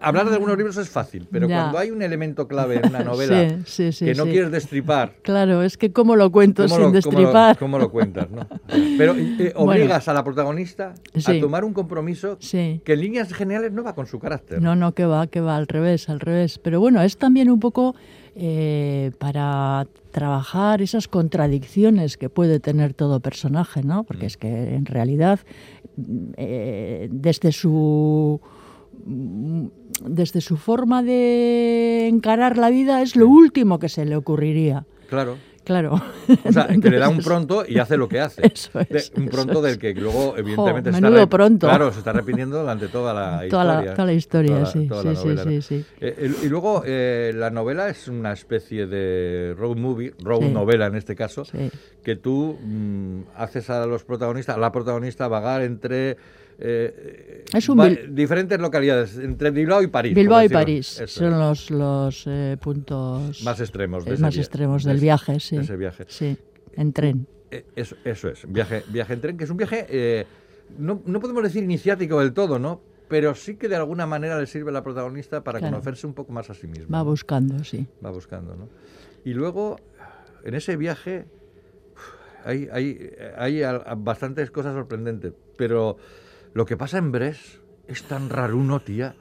hablar 0.00 0.28
de 0.28 0.34
algunos 0.34 0.56
libros 0.56 0.76
es 0.76 0.88
fácil, 0.88 1.26
pero 1.30 1.48
cuando 1.48 1.78
hay 1.78 1.90
un 1.90 2.02
elemento 2.02 2.48
clave 2.48 2.76
en 2.76 2.88
una 2.88 3.04
novela 3.04 3.58
que 3.76 4.14
no 4.14 4.24
quieres 4.24 4.50
destripar. 4.50 5.14
Claro, 5.22 5.62
es 5.62 5.76
que 5.76 5.92
cómo 5.92 6.16
lo 6.16 6.30
cuento 6.30 6.68
sin 6.68 6.92
destripar. 6.92 7.58
Cómo 7.58 7.78
lo, 7.78 7.90
cuentas, 7.90 8.30
¿no? 8.30 8.46
Pero 8.98 9.14
eh, 9.16 9.52
obligas 9.56 10.08
a 10.08 10.12
la 10.12 10.24
protagonista 10.24 10.94
a 11.26 11.40
tomar 11.40 11.64
un 11.64 11.72
compromiso 11.72 12.38
que 12.50 12.80
en 12.86 13.00
líneas 13.00 13.32
generales 13.32 13.72
no 13.72 13.82
va 13.82 13.94
con 13.94 14.06
su 14.06 14.18
carácter. 14.18 14.60
No, 14.60 14.76
no, 14.76 14.92
que 14.92 15.06
va, 15.06 15.26
que 15.26 15.40
va, 15.40 15.56
al 15.56 15.66
revés, 15.66 16.08
al 16.08 16.20
revés. 16.20 16.58
Pero 16.58 16.80
bueno, 16.80 17.02
es 17.02 17.16
también 17.16 17.50
un 17.50 17.60
poco 17.60 17.94
eh, 18.36 19.10
para 19.18 19.86
trabajar 20.10 20.82
esas 20.82 21.08
contradicciones 21.08 22.16
que 22.16 22.28
puede 22.28 22.60
tener 22.60 22.94
todo 22.94 23.20
personaje, 23.20 23.82
¿no? 23.82 24.04
Porque 24.04 24.24
mm. 24.24 24.26
es 24.26 24.36
que 24.36 24.74
en 24.74 24.86
realidad 24.86 25.40
eh, 26.36 27.08
desde 27.10 27.52
su 27.52 28.40
desde 29.08 30.40
su 30.40 30.56
forma 30.56 31.02
de 31.02 32.08
encarar 32.08 32.58
la 32.58 32.70
vida 32.70 33.02
es 33.02 33.16
lo 33.16 33.28
último 33.28 33.78
que 33.78 33.88
se 33.88 34.04
le 34.04 34.16
ocurriría. 34.16 34.84
Claro. 35.08 35.36
Claro. 35.68 36.00
O 36.46 36.52
sea, 36.52 36.66
que 36.66 36.88
le 36.88 36.98
da 36.98 37.10
un 37.10 37.18
pronto 37.18 37.62
y 37.68 37.78
hace 37.78 37.98
lo 37.98 38.08
que 38.08 38.20
hace. 38.20 38.40
Eso 38.54 38.70
es, 38.88 39.12
un 39.14 39.28
pronto 39.28 39.60
del 39.60 39.78
que 39.78 39.92
luego, 39.92 40.34
evidentemente, 40.34 40.88
está 40.88 41.26
pronto. 41.26 41.66
Claro, 41.66 41.92
se 41.92 41.98
está 41.98 42.14
repitiendo 42.14 42.60
durante 42.60 42.88
toda 42.88 43.12
la 43.12 43.44
historia. 43.44 43.92
toda 43.92 44.06
la 44.06 44.12
historia, 44.14 44.64
sí. 44.64 44.88
sí, 45.44 45.60
sí, 45.60 45.84
eh, 46.00 46.32
y 46.42 46.48
luego, 46.48 46.84
eh, 46.86 47.32
la 47.34 47.50
novela 47.50 47.90
es 47.90 48.08
una 48.08 48.32
especie 48.32 48.86
de 48.86 49.54
road 49.58 49.76
movie, 49.76 50.14
road 50.20 50.40
novela 50.40 50.86
en 50.86 50.94
este 50.94 51.14
caso, 51.14 51.42
que 52.02 52.16
tú 52.16 52.58
mm, 52.62 53.24
haces 53.36 53.68
a 53.68 53.84
los 53.84 54.04
protagonistas, 54.04 54.56
a 54.56 54.58
la 54.58 54.72
protagonista 54.72 55.28
vagar 55.28 55.60
entre 55.60 56.16
eh, 56.60 57.44
es 57.54 57.68
diferentes 58.14 58.58
localidades, 58.58 59.16
entre 59.16 59.52
Bilbao 59.52 59.80
y 59.80 59.86
París. 59.86 60.14
Bilbao 60.14 60.42
y 60.42 60.48
París 60.48 61.02
son 61.06 61.38
los, 61.38 61.70
los 61.70 62.24
eh, 62.26 62.56
puntos 62.60 63.42
más 63.44 63.60
extremos, 63.60 64.04
de 64.04 64.16
más 64.16 64.36
extremos 64.36 64.82
del 64.82 64.98
viaje, 64.98 65.38
sí. 65.38 65.56
ese 65.56 65.76
viaje. 65.76 66.04
Sí, 66.08 66.36
en 66.74 66.92
tren. 66.92 67.28
Eh, 67.52 67.64
eso, 67.76 67.94
eso, 68.04 68.28
es, 68.28 68.50
viaje, 68.50 68.82
viaje 68.88 69.12
en 69.12 69.20
tren, 69.20 69.36
que 69.36 69.44
es 69.44 69.50
un 69.50 69.56
viaje, 69.56 70.26
no, 70.78 71.00
no 71.06 71.20
podemos 71.20 71.44
decir 71.44 71.62
iniciático 71.62 72.18
del 72.18 72.32
todo, 72.32 72.58
¿no? 72.58 72.80
Pero 73.08 73.36
sí 73.36 73.54
que 73.54 73.68
de 73.68 73.76
alguna 73.76 74.06
manera 74.06 74.38
le 74.38 74.46
sirve 74.46 74.70
a 74.70 74.72
la 74.72 74.82
protagonista 74.82 75.44
para 75.44 75.60
conocerse 75.60 76.08
un 76.08 76.12
poco 76.12 76.32
más 76.32 76.50
a 76.50 76.54
sí 76.54 76.66
misma. 76.66 76.98
Va 76.98 77.04
buscando, 77.04 77.62
sí. 77.62 77.86
Va 78.04 78.10
buscando, 78.10 78.56
¿no? 78.56 78.68
Y 79.24 79.32
luego, 79.32 79.76
en 80.44 80.54
ese 80.54 80.76
viaje, 80.76 81.24
hay, 82.44 82.68
hay, 82.72 83.12
hay 83.36 83.62
bastantes 83.96 84.50
cosas 84.50 84.74
sorprendentes, 84.74 85.32
pero 85.56 85.96
lo 86.54 86.64
que 86.64 86.76
pasa 86.76 86.98
en 86.98 87.12
Bres 87.12 87.60
es 87.88 88.02
tan 88.02 88.28
raruno, 88.28 88.80
tía, 88.80 89.14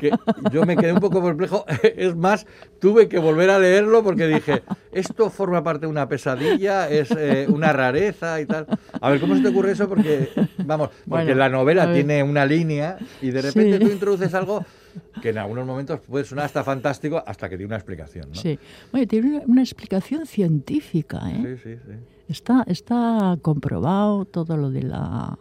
que 0.00 0.10
yo 0.50 0.66
me 0.66 0.76
quedé 0.76 0.92
un 0.92 0.98
poco 0.98 1.22
perplejo. 1.22 1.64
Es 1.96 2.16
más, 2.16 2.44
tuve 2.80 3.08
que 3.08 3.18
volver 3.18 3.50
a 3.50 3.58
leerlo 3.58 4.02
porque 4.02 4.26
dije, 4.26 4.62
esto 4.90 5.30
forma 5.30 5.62
parte 5.62 5.86
de 5.86 5.86
una 5.86 6.08
pesadilla, 6.08 6.90
es 6.90 7.12
eh, 7.12 7.46
una 7.48 7.72
rareza 7.72 8.40
y 8.40 8.46
tal. 8.46 8.66
A 9.00 9.10
ver, 9.10 9.20
¿cómo 9.20 9.36
se 9.36 9.42
te 9.42 9.48
ocurre 9.48 9.72
eso? 9.72 9.88
Porque, 9.88 10.28
vamos, 10.64 10.90
porque 11.08 11.34
la 11.36 11.48
novela 11.48 11.92
tiene 11.92 12.22
una 12.22 12.44
línea 12.44 12.98
y 13.22 13.30
de 13.30 13.42
repente 13.42 13.78
tú 13.78 13.86
introduces 13.86 14.34
algo 14.34 14.64
que 15.22 15.28
en 15.28 15.38
algunos 15.38 15.64
momentos 15.64 16.00
puede 16.00 16.24
sonar 16.24 16.46
hasta 16.46 16.64
fantástico 16.64 17.22
hasta 17.24 17.48
que 17.48 17.56
tiene 17.56 17.68
una 17.68 17.76
explicación, 17.76 18.30
¿no? 18.30 18.34
Sí. 18.34 18.58
Oye, 18.92 19.06
tiene 19.06 19.42
una, 19.46 19.62
explicación 19.62 20.26
científica, 20.26 21.20
¿eh? 21.30 21.58
Sí, 21.62 21.70
sí, 21.70 21.80
sí. 21.86 21.92
Está, 22.28 22.64
está 22.66 23.36
comprobado 23.40 24.24
todo 24.24 24.56
lo 24.56 24.70
de 24.70 24.82
la 24.82 25.36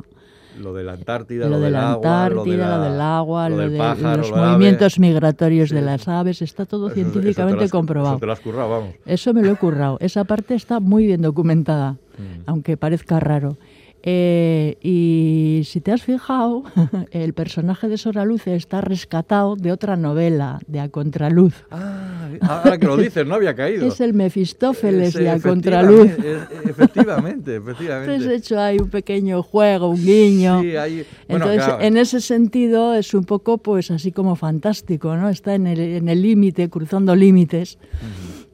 lo 0.59 0.73
de 0.73 0.83
la 0.83 0.93
Antártida, 0.93 1.47
lo, 1.47 1.59
del 1.59 1.75
agua, 1.75 2.29
lo, 2.29 2.43
del 2.43 2.61
agua, 2.61 3.49
lo, 3.49 3.57
de 3.57 4.17
los 4.17 4.31
movimientos 4.31 4.99
migratorios 4.99 5.69
de 5.69 5.81
las 5.81 6.07
aves, 6.07 6.41
está 6.41 6.65
todo 6.65 6.89
científicamente 6.89 7.69
comprobado. 7.69 8.15
Eso 8.15 8.19
te 8.19 8.25
lo 8.25 8.33
has 8.33 8.39
currado, 8.39 8.69
vamos. 8.69 8.95
Eso 9.05 9.33
me 9.33 9.41
lo 9.41 9.51
he 9.51 9.55
currado. 9.55 9.97
Esa 9.99 10.23
parte 10.23 10.55
está 10.55 10.79
muy 10.79 11.05
bien 11.05 11.21
documentada, 11.21 11.93
mm. 11.93 12.43
aunque 12.47 12.77
parezca 12.77 13.19
raro. 13.19 13.57
Eh, 14.01 14.77
y 14.81 15.63
si 15.65 15.81
te 15.81 15.91
has 15.91 16.01
fijado, 16.03 16.63
el 17.11 17.33
personaje 17.33 17.87
de 17.89 17.97
Soraluce 17.97 18.55
está 18.55 18.79
rescatado 18.81 19.55
de 19.55 19.71
otra 19.73 19.95
novela, 19.97 20.59
de 20.67 20.79
A 20.79 20.89
Contraluz. 20.89 21.65
Ah, 21.69 22.29
ahora 22.41 22.77
que 22.77 22.85
lo 22.87 22.95
dices, 22.97 23.25
no 23.27 23.35
había 23.35 23.53
caído. 23.55 23.85
Es 23.85 23.99
el 23.99 24.13
Mefistófeles 24.13 25.09
Es- 25.09 25.13
de 25.15 25.29
A 25.29 25.39
Contraluz. 25.39 26.09
efectivamente, 26.11 26.69
Efectivamente, 26.69 27.55
efectivamente. 27.57 28.13
Entonces, 28.15 28.41
hecho 28.41 28.59
hay 28.59 28.77
un 28.79 28.89
pequeño 28.89 29.43
juego, 29.43 29.89
un 29.89 30.03
guiño. 30.03 30.61
Sí, 30.61 30.75
hay- 30.77 31.05
bueno, 31.27 31.45
Entonces, 31.45 31.65
claro. 31.65 31.83
en 31.83 31.97
ese 31.97 32.21
sentido 32.21 32.93
es 32.95 33.13
un 33.13 33.25
poco, 33.25 33.57
pues, 33.57 33.91
así 33.91 34.11
como 34.11 34.35
fantástico, 34.35 35.15
¿no? 35.17 35.29
Está 35.29 35.55
en 35.55 35.67
el 35.67 35.79
en 35.79 36.07
el 36.09 36.21
límite, 36.21 36.69
cruzando 36.69 37.15
límites. 37.15 37.77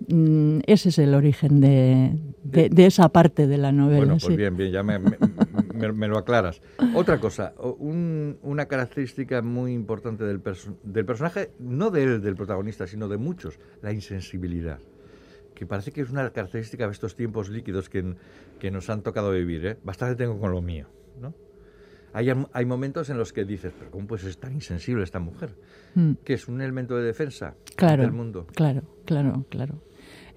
Mm, 0.07 0.59
ese 0.65 0.89
es 0.89 0.97
el 0.99 1.13
origen 1.15 1.61
de, 1.61 2.11
de- 2.45 2.69
de 2.69 2.85
esa 2.85 3.09
parte 3.09 3.47
de 3.47 3.57
la 3.57 3.71
novela. 3.71 3.97
Bueno, 3.97 4.13
pues 4.13 4.25
sí. 4.25 4.35
bien, 4.37 4.55
bien, 4.55 4.71
ya 4.71 4.83
me, 4.83 4.99
me- 4.99 5.17
me- 5.73 5.91
me 5.91 6.07
lo 6.07 6.17
aclaras. 6.17 6.61
Otra 6.93 7.19
cosa, 7.19 7.53
un- 7.79 8.37
una 8.43 8.65
característica 8.67 9.41
muy 9.41 9.73
importante 9.73 10.23
del, 10.23 10.39
perso- 10.41 10.77
del 10.83 11.05
personaje, 11.05 11.51
no 11.59 11.89
de 11.91 12.03
él, 12.03 12.21
del 12.21 12.35
protagonista, 12.35 12.87
sino 12.87 13.07
de 13.07 13.17
muchos, 13.17 13.59
la 13.81 13.91
insensibilidad. 13.91 14.79
Que 15.55 15.65
parece 15.65 15.91
que 15.91 16.01
es 16.01 16.09
una 16.11 16.29
característica 16.31 16.85
de 16.85 16.91
estos 16.91 17.15
tiempos 17.15 17.49
líquidos 17.49 17.89
que, 17.89 18.15
que 18.59 18.71
nos 18.71 18.89
han 18.89 19.01
tocado 19.01 19.31
vivir. 19.31 19.65
¿eh? 19.65 19.77
Bastante 19.83 20.15
tengo 20.15 20.39
con 20.39 20.51
lo 20.51 20.61
mío. 20.61 20.85
¿no? 21.21 21.33
Hay, 22.13 22.27
hay 22.53 22.65
momentos 22.65 23.09
en 23.09 23.17
los 23.17 23.33
que 23.33 23.43
dices, 23.45 23.73
pero 23.77 23.89
¿cómo 23.91 24.05
puede 24.07 24.23
ser 24.23 24.35
tan 24.35 24.53
insensible 24.53 25.03
esta 25.03 25.19
mujer? 25.19 25.55
Mm. 25.95 26.11
Que 26.23 26.33
es 26.33 26.47
un 26.47 26.61
elemento 26.61 26.95
de 26.97 27.03
defensa 27.03 27.55
Claro, 27.75 28.03
del 28.03 28.11
mundo. 28.11 28.47
claro, 28.53 28.83
claro, 29.05 29.45
claro. 29.49 29.81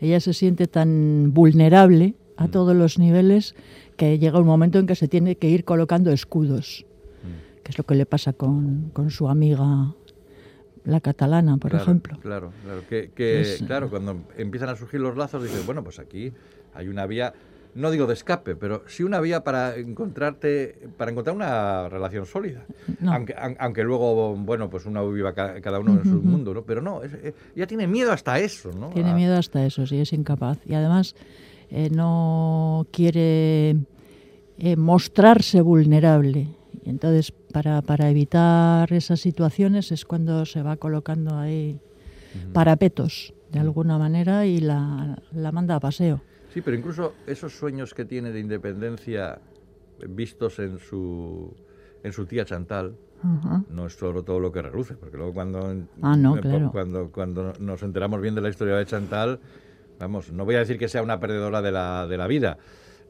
Ella 0.00 0.20
se 0.20 0.32
siente 0.32 0.66
tan 0.66 1.32
vulnerable 1.32 2.14
a 2.36 2.46
Mm. 2.46 2.50
todos 2.50 2.76
los 2.76 2.98
niveles 2.98 3.54
que 3.96 4.18
llega 4.18 4.38
un 4.38 4.46
momento 4.46 4.78
en 4.78 4.86
que 4.86 4.94
se 4.94 5.08
tiene 5.08 5.36
que 5.36 5.48
ir 5.48 5.64
colocando 5.64 6.10
escudos, 6.12 6.86
Mm. 7.24 7.62
que 7.64 7.72
es 7.72 7.78
lo 7.78 7.84
que 7.84 7.94
le 7.96 8.06
pasa 8.06 8.32
con, 8.32 8.90
con 8.92 9.10
su 9.10 9.28
amiga 9.28 9.94
la 10.84 11.00
catalana, 11.00 11.58
por 11.58 11.70
Claro, 11.72 11.84
ejemplo. 11.84 12.18
Claro, 12.20 12.52
claro. 12.64 12.82
Que, 12.88 13.10
que, 13.14 13.40
Es- 13.42 13.62
claro, 13.66 13.90
cuando 13.90 14.22
empiezan 14.38 14.68
a 14.70 14.76
surgir 14.76 15.00
los 15.00 15.16
lazos, 15.16 15.42
dices, 15.42 15.66
bueno, 15.66 15.82
pues 15.84 15.98
aquí 15.98 16.32
hay 16.74 16.88
una 16.88 17.06
vía, 17.06 17.34
no 17.74 17.90
digo 17.90 18.06
de 18.06 18.14
escape, 18.14 18.56
pero 18.56 18.82
sí 18.86 19.02
una 19.04 19.20
vía 19.20 19.44
para 19.44 19.76
encontrarte, 19.76 20.88
para 20.96 21.10
encontrar 21.10 21.36
una 21.36 21.88
relación 21.88 22.26
sólida. 22.26 22.64
No. 23.00 23.12
Aunque, 23.12 23.34
aun- 23.36 23.56
aunque 23.60 23.84
luego, 23.84 24.34
bueno, 24.36 24.68
pues 24.70 24.86
uno 24.86 25.08
viva 25.10 25.32
ca- 25.34 25.60
cada 25.60 25.78
uno 25.78 25.92
en 25.92 26.04
su 26.04 26.20
mundo, 26.22 26.54
¿no? 26.54 26.62
Pero 26.64 26.82
no, 26.82 27.02
es- 27.02 27.14
eh, 27.14 27.34
ya 27.54 27.66
tiene 27.66 27.86
miedo 27.86 28.10
hasta 28.12 28.38
eso, 28.40 28.70
¿no? 28.72 28.88
Tiene 28.88 29.10
A- 29.10 29.14
miedo 29.14 29.36
hasta 29.36 29.64
eso, 29.64 29.86
sí, 29.86 29.98
es 30.00 30.12
incapaz. 30.12 30.58
Y 30.66 30.74
además 30.74 31.14
eh, 31.70 31.90
no 31.90 32.86
quiere 32.90 33.76
eh, 34.58 34.76
mostrarse 34.76 35.60
vulnerable. 35.60 36.48
Y 36.84 36.90
entonces, 36.90 37.32
para, 37.52 37.82
para 37.82 38.08
evitar 38.10 38.92
esas 38.92 39.20
situaciones 39.20 39.92
es 39.92 40.04
cuando 40.04 40.44
se 40.46 40.62
va 40.62 40.76
colocando 40.76 41.36
ahí 41.38 41.78
parapetos, 42.52 43.34
de 43.52 43.58
alguna 43.60 43.98
manera, 43.98 44.46
y 44.46 44.60
la, 44.60 45.18
la 45.32 45.52
manda 45.52 45.76
a 45.76 45.80
paseo. 45.80 46.22
Sí, 46.52 46.60
pero 46.62 46.76
incluso 46.76 47.14
esos 47.26 47.52
sueños 47.56 47.94
que 47.94 48.04
tiene 48.04 48.30
de 48.32 48.40
independencia 48.40 49.38
vistos 50.08 50.58
en 50.58 50.78
su, 50.78 51.54
en 52.02 52.12
su 52.12 52.26
tía 52.26 52.44
Chantal, 52.44 52.96
Ajá. 53.22 53.62
no 53.68 53.86
es 53.86 53.94
solo 53.94 54.22
todo 54.22 54.40
lo 54.40 54.50
que 54.52 54.62
reluce, 54.62 54.94
porque 54.94 55.16
luego 55.16 55.34
cuando, 55.34 55.74
Ah, 56.02 56.16
no, 56.16 56.36
claro. 56.40 56.70
cuando, 56.72 57.10
cuando 57.10 57.52
nos 57.58 57.82
enteramos 57.82 58.20
bien 58.20 58.34
de 58.34 58.40
la 58.40 58.48
historia 58.48 58.76
de 58.76 58.86
Chantal, 58.86 59.40
vamos, 59.98 60.32
no 60.32 60.44
voy 60.44 60.54
a 60.54 60.60
decir 60.60 60.78
que 60.78 60.88
sea 60.88 61.02
una 61.02 61.18
perdedora 61.20 61.60
de 61.60 61.72
la, 61.72 62.06
de 62.06 62.16
la 62.16 62.26
vida, 62.26 62.58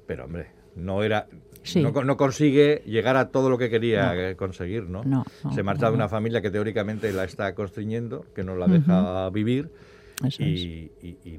pero 0.07 0.25
hombre, 0.25 0.51
no 0.77 1.03
era... 1.03 1.27
Sí. 1.65 1.83
No, 1.83 1.91
no 2.05 2.17
consigue 2.17 2.83
llegar 2.87 3.17
a 3.17 3.29
todo 3.31 3.51
lo 3.51 3.59
que 3.59 3.69
quería 3.69 4.31
eh, 4.31 4.37
conseguir, 4.37 4.89
¿no? 4.89 5.03
No, 5.05 5.25
no, 5.45 5.53
Se 5.53 5.63
marcha 5.63 5.87
no, 5.87 5.91
de 5.91 5.95
una 5.97 6.05
no. 6.05 6.09
familia 6.09 6.41
que 6.41 6.51
teóricamente 6.51 7.13
la 7.13 7.25
está 7.25 7.55
constriñendo, 7.55 8.25
que 8.35 8.43
no 8.45 8.55
la 8.57 8.67
deja 8.69 9.29
vivir 9.31 9.71
Eso 10.25 10.43
es. 10.43 10.61
y, 10.61 10.91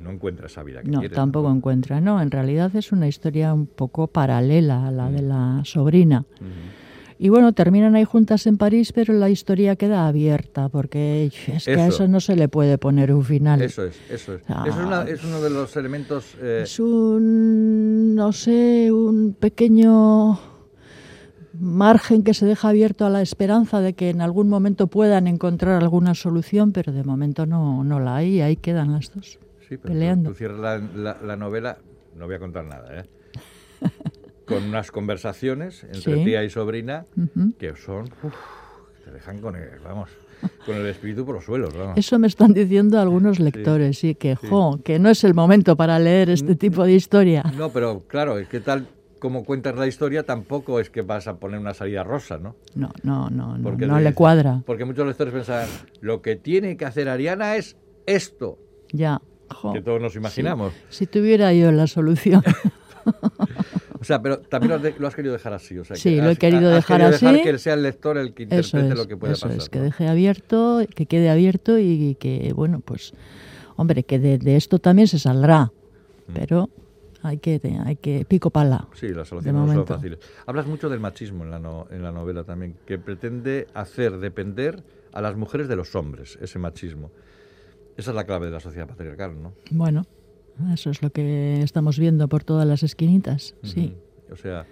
no 0.02 0.12
encuentra 0.12 0.48
esa 0.48 0.64
vida 0.64 0.82
que 0.82 0.90
No, 0.90 1.02
tampoco 1.10 1.52
encuentra. 1.52 2.00
No, 2.00 2.22
en 2.22 2.32
realidad 2.32 2.74
es 2.76 2.92
una 2.92 3.08
historia 3.08 3.54
un 3.54 3.68
poco 3.68 4.08
paralela 4.08 4.88
a 4.88 4.92
la 4.92 5.10
de 5.12 5.22
la 5.22 5.62
sobrina. 5.66 6.26
Y 7.22 7.28
bueno, 7.28 7.52
terminan 7.52 7.96
ahí 7.96 8.06
juntas 8.06 8.48
en 8.48 8.58
París, 8.58 8.94
pero 8.94 9.14
la 9.14 9.30
historia 9.30 9.76
queda 9.76 10.08
abierta, 10.08 10.70
porque 10.70 11.26
es 11.26 11.66
que 11.66 11.74
a 11.74 11.88
Eso. 11.88 11.96
eso 11.96 12.08
no 12.08 12.22
se 12.22 12.38
le 12.38 12.48
puede 12.48 12.78
poner 12.78 13.12
un 13.14 13.26
final. 13.26 13.62
Eso 13.62 13.84
es, 13.84 14.00
eso 14.10 14.36
es. 14.36 14.42
Ah. 14.48 14.64
Eso 14.66 14.80
es, 14.80 14.86
una- 14.86 15.04
es 15.04 15.24
uno 15.26 15.42
de 15.42 15.50
los 15.50 15.76
elementos... 15.76 16.36
eh, 16.42 16.62
Es 16.64 16.80
un, 16.80 18.16
no 18.16 18.32
sé, 18.32 18.90
un 18.94 19.36
pequeño 19.38 20.40
margen 21.54 22.24
que 22.24 22.34
se 22.34 22.46
deja 22.46 22.70
abierto 22.70 23.06
a 23.06 23.10
la 23.10 23.22
esperanza 23.22 23.82
de 23.82 23.94
que 23.94 24.10
en 24.10 24.22
algún 24.22 24.50
momento 24.50 24.88
puedan 24.88 25.28
encontrar 25.28 25.82
alguna 25.82 26.14
solución, 26.16 26.72
pero 26.72 26.92
de 26.92 27.04
momento 27.04 27.46
no, 27.46 27.84
no 27.84 28.00
la 28.00 28.18
hay, 28.18 28.36
y 28.38 28.42
ahí 28.42 28.56
quedan 28.56 28.92
las 28.94 29.14
dos. 29.14 29.40
Sí, 29.68 29.78
pero 29.78 29.82
tú- 29.82 29.88
peleando. 29.90 30.30
Tú, 30.30 30.36
cierras 30.36 30.60
la, 30.60 30.78
la- 30.78 31.18
la 31.26 31.36
novela, 31.36 31.78
no 32.16 32.26
voy 32.26 32.36
a 32.36 32.40
contar 32.40 32.66
nada, 32.66 33.02
¿eh? 33.02 33.06
con 34.46 34.64
unas 34.64 34.92
conversaciones 34.92 35.84
entre 35.84 36.18
Sí. 36.18 36.24
tía 36.26 36.44
y 36.44 36.50
sobrina 36.50 37.06
que 37.60 37.76
son, 37.76 38.06
uf, 38.24 38.34
te 39.06 39.12
dejan 39.12 39.40
con 39.40 39.56
el, 39.56 39.80
vamos, 39.84 40.10
con 40.66 40.76
el 40.76 40.86
espíritu 40.88 41.24
por 41.26 41.36
los 41.36 41.46
suelos, 41.46 41.76
vamos. 41.78 41.98
Eso 41.98 42.18
me 42.20 42.28
están 42.28 42.54
diciendo 42.54 43.00
algunos 43.00 43.40
lectores, 43.40 44.00
sí, 44.00 44.16
que, 44.16 44.36
jo, 44.36 44.80
que 44.84 44.98
no 45.00 45.10
es 45.10 45.24
el 45.24 45.34
momento 45.36 45.76
para 45.78 46.00
leer 46.00 46.30
este 46.32 46.56
tipo 46.56 46.84
de 46.84 46.94
historia. 46.94 47.44
No, 47.58 47.70
pero 47.70 48.04
claro, 48.08 48.40
es 48.40 48.48
que 48.48 48.60
tal 48.60 48.88
como 49.20 49.44
cuentas 49.44 49.76
la 49.76 49.86
historia 49.88 50.24
tampoco 50.24 50.80
es 50.80 50.90
que 50.90 51.02
vas 51.02 51.28
a 51.28 51.38
poner 51.38 51.60
una 51.60 51.74
salida 51.74 52.04
rosa, 52.04 52.38
¿no? 52.38 52.56
No, 52.76 52.92
no, 53.04 53.30
no, 53.30 53.58
no, 53.58 53.64
Porque 53.64 53.86
no 53.86 53.96
le 53.96 54.02
dicen- 54.06 54.14
cuadra. 54.16 54.64
Porque 54.66 54.86
muchos 54.86 55.06
lectores 55.06 55.34
pensaban, 55.34 55.68
lo 56.02 56.22
que 56.22 56.36
tiene 56.36 56.78
que 56.78 56.86
hacer 56.86 57.10
Ariana 57.10 57.56
es 57.58 57.78
esto, 58.06 58.58
Ya. 58.92 59.22
jo. 59.50 59.74
que 59.74 59.82
todos 59.82 60.02
nos 60.02 60.16
imaginamos. 60.16 60.74
Si 60.90 61.06
tuviera 61.06 61.54
yo 61.54 61.72
la 61.72 61.88
solución. 61.88 62.42
O 64.02 64.04
sea, 64.06 64.22
pero 64.22 64.40
también 64.40 64.70
lo 64.70 64.76
has, 64.78 64.82
de- 64.82 64.96
lo 64.98 65.08
has 65.08 65.16
querido 65.16 65.34
dejar 65.34 65.52
así. 65.54 65.78
O 65.78 65.84
sea, 65.84 65.96
que 65.96 66.02
Sí, 66.02 66.16
lo 66.18 66.30
he 66.30 66.32
has- 66.32 66.40
querido 66.40 66.70
has 66.70 66.76
dejar 66.76 66.98
querido 67.02 67.16
así. 67.16 67.26
dejar 67.26 67.44
que 67.52 67.58
sea 67.60 67.74
el 67.74 67.84
lector 67.84 68.18
el 68.18 68.34
que 68.34 68.44
Eso 68.44 68.56
interprete 68.78 68.88
es, 68.94 68.96
lo 68.98 69.08
que 69.08 69.18
puede 69.18 69.34
eso 69.34 69.48
pasar. 69.48 69.62
es, 69.62 69.70
que 69.70 69.80
¿no? 69.80 69.84
deje 69.86 70.08
abierto, 70.08 70.82
que 70.96 71.06
quede 71.06 71.30
abierto 71.30 71.78
y 71.80 72.16
que, 72.16 72.54
bueno, 72.56 72.80
pues, 72.80 73.14
hombre, 73.76 74.04
que 74.04 74.18
de, 74.20 74.38
de 74.38 74.56
esto 74.56 74.80
también 74.80 75.08
se 75.10 75.20
saldrá, 75.20 75.66
Mm. 76.28 76.34
pero 76.34 76.70
hay 77.22 77.38
que, 77.38 77.60
hay 77.86 77.96
que 77.96 78.26
pico 78.26 78.50
pala. 78.50 78.88
Sí, 78.94 79.10
las 79.10 79.28
soluciones 79.28 79.60
no 79.62 79.68
son 79.74 79.86
fáciles. 79.96 80.20
Hablas 80.46 80.66
mucho 80.68 80.90
del 80.90 81.00
machismo 81.00 81.44
en 81.44 81.52
la, 81.52 81.60
no- 81.60 81.88
en 81.92 82.02
la 82.04 82.12
novela 82.12 82.44
también, 82.44 82.76
que 82.86 82.98
pretende 82.98 83.68
hacer 83.74 84.18
depender 84.18 84.84
a 85.12 85.22
las 85.22 85.36
mujeres 85.36 85.68
de 85.68 85.76
los 85.76 85.96
hombres, 85.96 86.38
ese 86.42 86.60
machismo. 86.60 87.12
Esa 87.98 88.12
es 88.12 88.16
la 88.16 88.24
clave 88.26 88.46
de 88.46 88.52
la 88.54 88.60
sociedad 88.60 88.88
patriarcal, 88.88 89.42
¿no? 89.42 89.54
Bueno, 89.72 90.04
eso 90.74 90.90
es 90.90 91.02
lo 91.02 91.10
que 91.10 91.62
estamos 91.62 92.00
viendo 92.00 92.28
por 92.30 92.44
todas 92.44 92.66
las 92.68 92.84
esquinitas, 92.84 93.56
sí. 93.64 93.96
O 94.32 94.36
sea, 94.36 94.66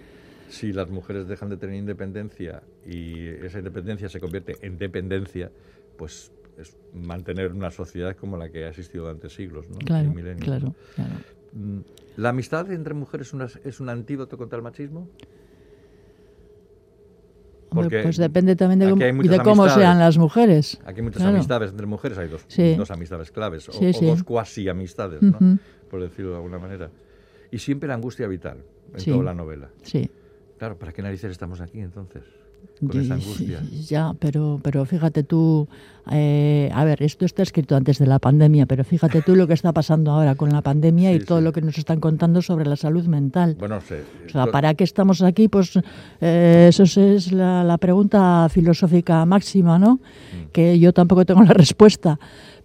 si 0.48 0.72
las 0.72 0.88
mujeres 0.88 1.26
dejan 1.28 1.50
de 1.50 1.56
tener 1.56 1.76
independencia 1.76 2.62
y 2.86 3.26
esa 3.28 3.58
independencia 3.58 4.08
se 4.08 4.20
convierte 4.20 4.56
en 4.62 4.78
dependencia, 4.78 5.50
pues 5.96 6.30
es 6.56 6.76
mantener 6.92 7.52
una 7.52 7.70
sociedad 7.70 8.16
como 8.16 8.36
la 8.36 8.48
que 8.48 8.64
ha 8.64 8.68
existido 8.70 9.04
durante 9.04 9.28
siglos, 9.28 9.68
¿no? 9.68 9.78
Claro, 9.80 10.10
Y 10.10 10.14
milenios, 10.14 10.44
claro, 10.44 10.74
claro. 10.94 11.14
Mm, 11.52 11.78
¿La 12.16 12.30
amistad 12.30 12.70
entre 12.72 12.94
mujeres 12.94 13.28
es, 13.28 13.32
una- 13.34 13.48
es 13.64 13.80
un 13.80 13.88
antídoto 13.88 14.36
contra 14.36 14.56
el 14.56 14.62
machismo? 14.62 15.08
Hombre, 17.70 18.02
pues 18.02 18.16
depende 18.16 18.56
también 18.56 18.78
de 18.78 18.88
cómo, 18.90 19.12
muchas 19.14 19.30
de 19.32 19.38
cómo 19.44 19.68
sean 19.68 19.98
las 19.98 20.16
mujeres. 20.16 20.80
Aquí 20.86 21.00
hay 21.00 21.02
muchas 21.02 21.18
Claro. 21.22 21.36
amistades 21.36 21.70
entre 21.70 21.86
mujeres, 21.86 22.16
hay 22.16 22.28
dos, 22.28 22.44
Sí. 22.48 22.74
dos 22.76 22.90
amistades 22.90 23.30
claves, 23.30 23.68
o, 23.68 23.72
Sí, 23.72 23.86
o 23.88 23.92
sí. 23.92 24.06
dos 24.06 24.22
cuasi 24.24 24.68
amistades, 24.70 25.20
por 25.90 26.00
decirlo 26.00 26.30
de 26.30 26.36
alguna 26.38 26.58
manera. 26.58 26.90
Y 27.50 27.58
siempre 27.58 27.86
la 27.88 27.94
angustia 27.94 28.26
vital 28.26 28.64
en 28.94 29.04
toda 29.04 29.22
la 29.24 29.34
novela. 29.34 29.70
Sí. 29.82 30.10
Claro, 30.58 30.78
¿para 30.78 30.92
qué 30.92 31.02
narices 31.02 31.30
estamos 31.30 31.60
aquí 31.60 31.78
entonces? 31.80 32.22
Con 32.80 33.00
esa 33.00 33.16
Y- 33.16 33.20
angustia. 33.20 33.60
Ya, 33.88 34.14
pero, 34.20 34.60
pero 34.62 34.84
fíjate 34.84 35.24
tú, 35.24 35.66
eh, 36.12 36.70
a 36.72 36.84
ver, 36.84 37.02
esto 37.02 37.24
está 37.24 37.42
escrito 37.42 37.74
antes 37.74 37.98
de 37.98 38.06
la 38.06 38.20
pandemia, 38.20 38.66
pero 38.66 38.84
fíjate 38.84 39.20
tú 39.20 39.34
lo 39.34 39.48
que 39.48 39.54
está 39.54 39.72
pasando 39.72 40.12
ahora 40.12 40.36
con 40.36 40.50
la 40.50 40.62
pandemia 40.62 41.12
y 41.14 41.18
todo 41.18 41.38
sí. 41.38 41.44
lo 41.44 41.52
que 41.52 41.60
nos 41.60 41.76
están 41.76 41.98
contando 41.98 42.40
sobre 42.40 42.66
la 42.66 42.76
salud 42.76 43.04
mental. 43.06 43.56
Bueno, 43.58 43.80
sé. 43.80 44.02
O 44.26 44.28
sea, 44.30 44.46
¿para 44.46 44.74
qué 44.74 44.84
estamos 44.84 45.22
aquí? 45.22 45.48
Pues 45.48 45.76
eh, 46.20 46.66
eso 46.68 46.84
es- 46.84 47.32
la, 47.32 47.64
la 47.64 47.78
pregunta 47.78 48.48
filosófica 48.48 49.26
máxima, 49.26 49.78
¿no? 49.80 49.96
Mm. 49.96 50.50
Que 50.52 50.78
yo 50.78 50.92
tampoco 50.92 51.26
tengo 51.26 51.42
la 51.42 51.52
respuesta, 51.54 52.20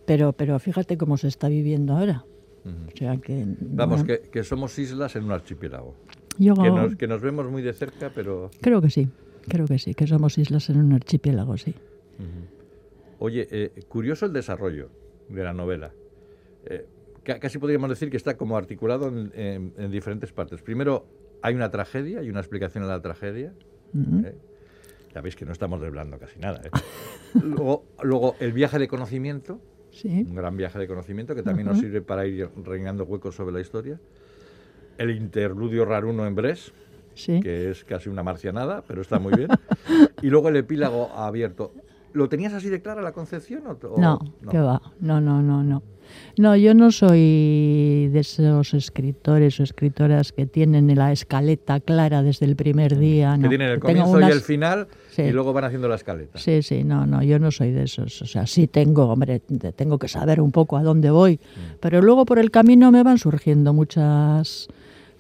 pero, 0.06 0.34
pero 0.34 0.60
fíjate 0.60 0.96
cómo 0.96 1.18
se 1.18 1.28
está 1.28 1.48
viviendo 1.48 1.98
ahora. 1.98 2.24
O 2.66 2.96
sea 2.98 3.18
que... 3.18 3.46
Vamos, 3.62 4.04
bueno, 4.04 4.22
que, 4.24 4.30
que 4.30 4.44
somos 4.44 4.78
islas 4.80 5.16
en 5.16 5.24
un 5.26 5.32
archipiélago. 5.32 5.96
yo 6.38 6.54
Que 6.54 6.70
nos, 6.70 6.96
que 6.96 7.08
nos 7.08 7.20
vemos 7.22 7.50
muy 7.50 7.62
de 7.62 7.74
cerca, 7.74 8.12
pero... 8.14 8.52
creo 8.62 8.80
que 8.80 8.90
sí, 8.90 9.10
creo 9.48 9.66
que 9.66 9.80
sí, 9.80 9.94
que 9.94 10.08
somos 10.08 10.38
islas 10.38 10.70
en 10.70 10.78
un 10.78 10.94
archipiélago, 10.94 11.58
sí. 11.58 11.74
Oye, 13.20 13.48
eh, 13.52 13.72
curioso 13.88 14.26
el 14.26 14.34
desarrollo 14.34 14.90
de 15.30 15.44
la 15.44 15.54
novela. 15.54 15.92
Eh, 16.66 16.86
ca- 17.24 17.40
casi 17.40 17.58
podríamos 17.58 17.90
decir 17.90 18.10
que 18.10 18.18
está 18.18 18.36
como 18.38 18.58
articulado 18.58 19.08
en, 19.08 19.32
en- 19.36 19.74
en 19.78 19.92
diferentes 19.92 20.32
partes. 20.32 20.62
Primero, 20.62 21.06
hay 21.42 21.56
una 21.56 21.72
tragedia, 21.72 22.20
hay 22.20 22.30
una 22.30 22.40
explicación 22.40 22.84
a 22.84 22.88
la 22.88 23.02
tragedia. 23.02 23.54
¿eh? 23.96 24.36
Ya 25.14 25.22
veis 25.22 25.36
que 25.36 25.46
no 25.46 25.52
estamos 25.52 25.80
desvelando 25.80 26.18
casi 26.18 26.40
nada. 26.40 26.62
¿eh? 26.66 26.70
luego, 27.44 27.86
luego, 28.02 28.36
el 28.40 28.52
viaje 28.54 28.80
de 28.80 28.88
conocimiento, 28.88 29.60
Sí. 29.92 30.26
un 30.28 30.34
gran 30.36 30.58
viaje 30.58 30.80
de 30.80 30.88
conocimiento 30.88 31.36
que 31.36 31.44
también 31.44 31.68
nos 31.68 31.78
sirve 31.78 32.02
para 32.02 32.26
ir 32.26 32.50
rellenando 32.66 33.04
huecos 33.04 33.36
sobre 33.36 33.54
la 33.54 33.62
historia. 33.62 34.00
El 34.98 35.12
interludio 35.12 35.86
raruno 35.86 36.26
en 36.26 36.34
Bres, 36.34 36.74
Sí. 37.16 37.40
que 37.42 37.70
es 37.72 37.84
casi 37.84 38.10
una 38.10 38.24
marcianada, 38.24 38.84
pero 38.88 39.02
está 39.02 39.20
muy 39.20 39.34
bien. 39.36 39.50
y 40.22 40.28
luego 40.28 40.50
el 40.50 40.56
epílogo 40.58 41.10
abierto. 41.16 41.74
¿Lo 42.14 42.30
tenías 42.30 42.54
así 42.54 42.70
de 42.70 42.80
clara 42.82 43.02
la 43.02 43.12
concepción? 43.12 43.64
O, 43.66 43.72
o- 43.88 44.00
No, 44.00 44.20
que 44.52 44.60
va. 44.60 44.82
No, 45.00 45.20
no, 45.20 45.42
no, 45.42 45.64
no. 45.64 45.82
No, 46.38 46.56
yo 46.56 46.76
no 46.76 46.92
soy 46.92 48.10
de 48.12 48.20
esos 48.20 48.74
escritores 48.76 49.60
o 49.60 49.64
escritoras 49.64 50.32
que 50.32 50.46
tienen 50.46 50.94
la 50.96 51.12
escaleta 51.12 51.80
clara 51.80 52.22
desde 52.22 52.46
el 52.46 52.56
primer 52.56 52.98
día. 53.00 53.32
Que 53.38 53.44
no. 53.44 53.50
tienen 53.50 53.70
el 53.70 53.80
comienzo 53.80 54.20
y 54.20 54.26
el 54.26 54.42
final 54.42 54.88
Sí. 55.10 55.24
y 55.24 55.32
luego 55.32 55.54
van 55.54 55.64
haciendo 55.64 55.88
la 55.88 55.96
escaleta. 55.96 56.38
Sí, 56.38 56.62
sí, 56.62 56.84
no, 56.84 57.08
no, 57.08 57.24
yo 57.24 57.40
no 57.40 57.50
soy 57.52 57.72
de 57.72 57.84
esos. 57.84 58.22
O 58.22 58.26
sea, 58.28 58.46
sí 58.46 58.68
tengo, 58.68 59.06
hombre, 59.06 59.40
te- 59.40 59.72
tengo 59.72 59.98
que 59.98 60.08
saber 60.08 60.40
un 60.42 60.52
poco 60.52 60.78
a 60.78 60.84
dónde 60.84 61.10
voy, 61.10 61.36
Mm. 61.38 61.76
pero 61.80 62.02
luego 62.02 62.26
por 62.26 62.38
el 62.38 62.52
camino 62.52 62.92
me 62.92 63.02
van 63.02 63.18
surgiendo 63.18 63.74
muchas 63.74 64.68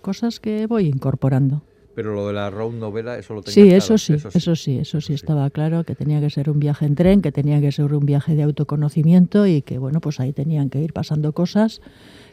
cosas 0.01 0.39
que 0.39 0.67
voy 0.67 0.88
incorporando. 0.88 1.63
Pero 1.95 2.15
lo 2.15 2.27
de 2.27 2.33
la 2.33 2.50
road 2.50 2.73
novela, 2.73 3.17
eso 3.19 3.33
lo 3.35 3.41
tenías 3.43 3.53
Sí, 3.53 3.62
claro, 3.69 3.77
eso 3.77 3.97
sí, 3.97 4.13
eso 4.13 4.55
sí, 4.55 4.79
eso 4.79 5.01
sí 5.01 5.13
estaba 5.13 5.50
claro, 5.51 5.83
que 5.83 5.93
tenía 5.95 6.19
que 6.19 6.29
ser 6.31 6.50
un 6.50 6.59
viaje 6.59 6.85
en 6.85 6.95
tren, 6.95 7.21
que 7.21 7.31
tenía 7.31 7.62
que 7.62 7.71
ser 7.71 7.93
un 7.93 8.05
viaje 8.05 8.35
de 8.35 8.43
autoconocimiento 8.43 9.45
y 9.45 9.62
que, 9.62 9.77
bueno, 9.77 10.01
pues 10.01 10.19
ahí 10.19 10.33
tenían 10.33 10.69
que 10.71 10.81
ir 10.81 10.91
pasando 10.91 11.33
cosas, 11.33 11.81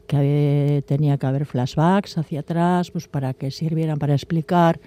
que 0.07 0.17
había- 0.17 0.83
tenía 0.83 1.19
que 1.19 1.27
haber 1.27 1.45
flashbacks 1.45 2.17
hacia 2.17 2.41
atrás, 2.41 2.91
pues 2.91 3.07
para 3.07 3.35
que 3.35 3.51
sirvieran 3.51 3.99
para 3.99 4.15
explicar 4.15 4.81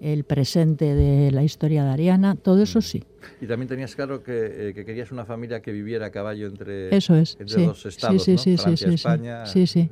el 0.00 0.24
presente 0.24 0.94
de 0.94 1.30
la 1.30 1.42
historia 1.42 1.84
de 1.84 1.90
Ariana, 1.90 2.34
todo 2.34 2.62
eso 2.62 2.80
sí. 2.80 3.04
Y 3.40 3.46
también 3.46 3.68
tenías 3.68 3.94
claro 3.94 4.22
que, 4.22 4.68
eh, 4.70 4.74
que 4.74 4.84
querías 4.84 5.12
una 5.12 5.24
familia 5.26 5.60
que 5.60 5.72
viviera 5.72 6.06
a 6.06 6.10
caballo 6.10 6.46
entre, 6.46 6.94
Eso 6.94 7.14
es, 7.16 7.36
entre 7.38 7.56
sí. 7.56 7.64
dos 7.66 7.84
estados, 7.86 8.24
sí, 8.24 8.32
¿no? 8.32 8.38
sí, 8.38 8.50
sí, 8.56 8.62
Francia, 8.62 8.76
sí, 8.76 8.84
sí, 8.90 8.94
España. 8.94 9.46
sí, 9.46 9.66
sí. 9.66 9.88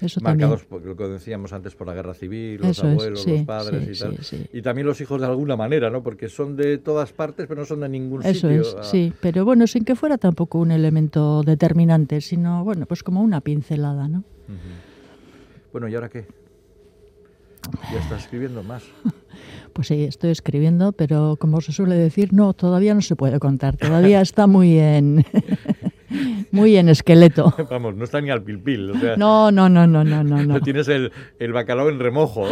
Eso 0.00 0.20
Marcados 0.22 0.64
por 0.64 0.84
lo 0.84 0.96
que 0.96 1.04
decíamos 1.04 1.52
antes 1.52 1.74
por 1.74 1.86
la 1.86 1.94
guerra 1.94 2.14
civil, 2.14 2.60
los 2.60 2.70
Eso 2.70 2.86
es, 2.88 2.92
abuelos, 2.92 3.22
sí, 3.22 3.30
los 3.32 3.42
padres 3.42 3.84
sí, 3.84 3.90
y 3.92 3.98
tal. 3.98 4.24
sí. 4.24 4.46
Y 4.52 4.62
también 4.62 4.86
los 4.86 5.00
hijos 5.00 5.20
de 5.20 5.26
alguna 5.26 5.56
manera, 5.56 5.90
¿no? 5.90 6.02
Porque 6.02 6.28
son 6.28 6.56
de 6.56 6.78
todas 6.78 7.12
partes, 7.12 7.46
pero 7.46 7.60
no 7.60 7.66
son 7.66 7.80
de 7.80 7.88
ningún 7.88 8.22
Eso 8.22 8.48
sitio. 8.48 8.60
es, 8.62 8.76
Ah, 8.78 8.82
sí, 8.82 9.12
pero 9.20 9.44
bueno, 9.44 9.66
sin 9.66 9.84
que 9.84 9.94
fuera 9.96 10.16
tampoco 10.18 10.58
un 10.58 10.70
elemento 10.70 11.42
determinante, 11.42 12.20
sino, 12.20 12.64
bueno, 12.64 12.86
pues 12.86 13.02
como 13.02 13.20
una 13.22 13.40
pincelada, 13.40 14.08
¿no? 14.08 14.24
Bueno, 15.72 15.88
¿y 15.88 15.94
ahora 15.94 16.08
qué? 16.08 16.26
Ya 17.92 18.00
estás 18.00 18.22
escribiendo 18.22 18.62
más. 18.62 18.82
Pues 19.72 19.86
sí, 19.86 20.02
estoy 20.02 20.30
escribiendo, 20.32 20.90
pero 20.90 21.36
como 21.38 21.60
se 21.60 21.70
suele 21.70 21.94
decir, 21.94 22.32
no, 22.32 22.54
todavía 22.54 22.92
no 22.92 23.00
se 23.02 23.14
puede 23.14 23.38
contar, 23.38 23.76
todavía 23.76 24.20
está 24.20 24.48
muy 24.48 24.76
en 24.76 25.24
muy 26.52 26.76
en 26.76 26.88
esqueleto. 26.88 27.54
Vamos, 27.70 27.94
no 27.96 28.04
está 28.04 28.20
ni 28.20 28.30
al 28.30 28.42
pilpil. 28.42 28.90
O 28.90 28.98
sea, 28.98 29.16
No, 29.16 29.50
no, 29.50 29.68
no, 29.68 29.86
no, 29.86 30.04
no, 30.04 30.22
no, 30.24 30.42
no. 30.42 30.60
tienes 30.62 30.88
el, 30.88 31.12
el 31.38 31.52
bacalao 31.52 31.88
en 31.88 31.98
remojo. 31.98 32.44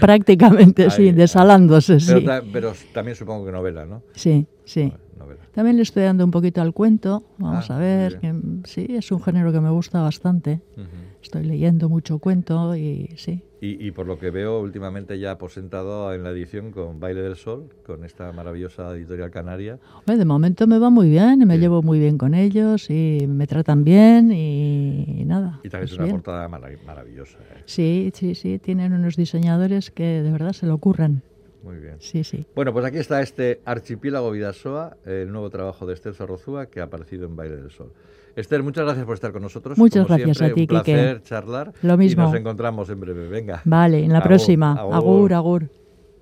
Prácticamente 0.00 0.84
Ahí, 0.84 0.90
sí, 0.90 1.12
desalándose, 1.12 1.98
Pero, 2.06 2.20
sí. 2.20 2.24
ta- 2.26 2.42
pero 2.52 2.72
también 2.92 3.16
supongo 3.16 3.46
que 3.46 3.52
novela, 3.52 3.84
¿no? 3.86 4.02
Sí, 4.14 4.46
sí. 4.64 4.92
Novela. 5.20 5.40
También 5.52 5.76
le 5.76 5.82
estoy 5.82 6.02
dando 6.02 6.24
un 6.24 6.30
poquito 6.32 6.60
al 6.60 6.72
cuento, 6.72 7.22
vamos 7.38 7.70
Ah, 7.70 7.76
a 7.76 7.78
ver, 7.78 8.18
que, 8.18 8.34
sí, 8.64 8.86
es 8.90 9.12
un 9.12 9.22
género 9.22 9.52
que 9.52 9.60
me 9.60 9.70
gusta 9.70 10.00
bastante. 10.02 10.60
Ujú. 10.76 10.86
Estoy 11.22 11.44
leyendo 11.44 11.88
mucho 11.88 12.18
cuento 12.18 12.74
y 12.74 13.10
sí, 13.16 13.42
Y, 13.60 13.86
y 13.86 13.90
por 13.90 14.06
lo 14.06 14.18
que 14.18 14.30
veo, 14.30 14.58
últimamente 14.60 15.18
ya 15.18 15.32
aposentado 15.32 16.14
en 16.14 16.22
la 16.24 16.30
edición 16.30 16.70
con 16.72 16.98
Baile 16.98 17.20
del 17.20 17.36
Sol, 17.36 17.68
con 17.84 18.04
esta 18.04 18.32
maravillosa 18.32 18.96
editorial 18.96 19.30
canaria. 19.30 19.78
Hombre, 19.98 20.16
de 20.16 20.24
momento 20.24 20.66
me 20.66 20.78
va 20.78 20.88
muy 20.88 21.10
bien, 21.10 21.46
me 21.46 21.56
Sí. 21.56 21.60
llevo 21.60 21.82
muy 21.82 21.98
bien 21.98 22.16
con 22.16 22.32
ellos 22.34 22.88
y 22.88 23.26
me 23.28 23.46
tratan 23.46 23.84
bien 23.84 24.32
y, 24.32 25.24
nada. 25.26 25.60
Y 25.62 25.68
también 25.68 25.84
es 25.88 25.92
una 25.92 26.04
bien. 26.04 26.16
portada 26.16 26.48
marav- 26.48 26.82
maravillosa. 26.86 27.36
¿eh? 27.54 27.62
Sí, 27.66 28.10
sí, 28.14 28.34
sí, 28.34 28.58
tienen 28.58 28.94
unos 28.94 29.14
diseñadores 29.16 29.90
que 29.90 30.22
de 30.22 30.32
verdad 30.32 30.54
se 30.54 30.66
lo 30.66 30.74
ocurran. 30.74 31.22
Muy 31.62 31.76
bien. 31.76 31.96
Sí, 32.00 32.24
sí. 32.24 32.46
Bueno, 32.54 32.72
pues 32.72 32.84
aquí 32.86 32.98
está 32.98 33.20
este 33.20 33.60
Archipiélago 33.64 34.30
Vidasoa, 34.30 34.96
el 35.04 35.30
nuevo 35.30 35.50
trabajo 35.50 35.86
de 35.86 35.94
Esther 35.94 36.14
Zorrozúa 36.14 36.66
que 36.66 36.80
ha 36.80 36.84
aparecido 36.84 37.26
en 37.26 37.36
Baile 37.36 37.56
del 37.56 37.70
Sol. 37.70 37.92
Esther, 38.36 38.62
muchas 38.62 38.84
gracias 38.84 39.04
por 39.04 39.14
estar 39.14 39.32
con 39.32 39.42
nosotros. 39.42 39.76
Muchas 39.76 40.06
Como 40.06 40.16
gracias 40.16 40.38
siempre, 40.38 40.52
a 40.52 40.54
ti, 40.54 40.60
un 40.62 40.66
placer 40.68 41.16
Quique. 41.16 41.28
charlar. 41.28 41.72
Lo 41.82 41.96
mismo. 41.96 42.22
Y 42.22 42.26
nos 42.26 42.34
encontramos 42.34 42.88
en 42.88 43.00
breve. 43.00 43.28
Venga. 43.28 43.60
Vale, 43.64 44.04
en 44.04 44.12
la 44.12 44.18
Agur, 44.18 44.28
próxima. 44.28 44.72
agur. 44.72 44.94
agur. 44.94 45.32
agur. 45.34 45.79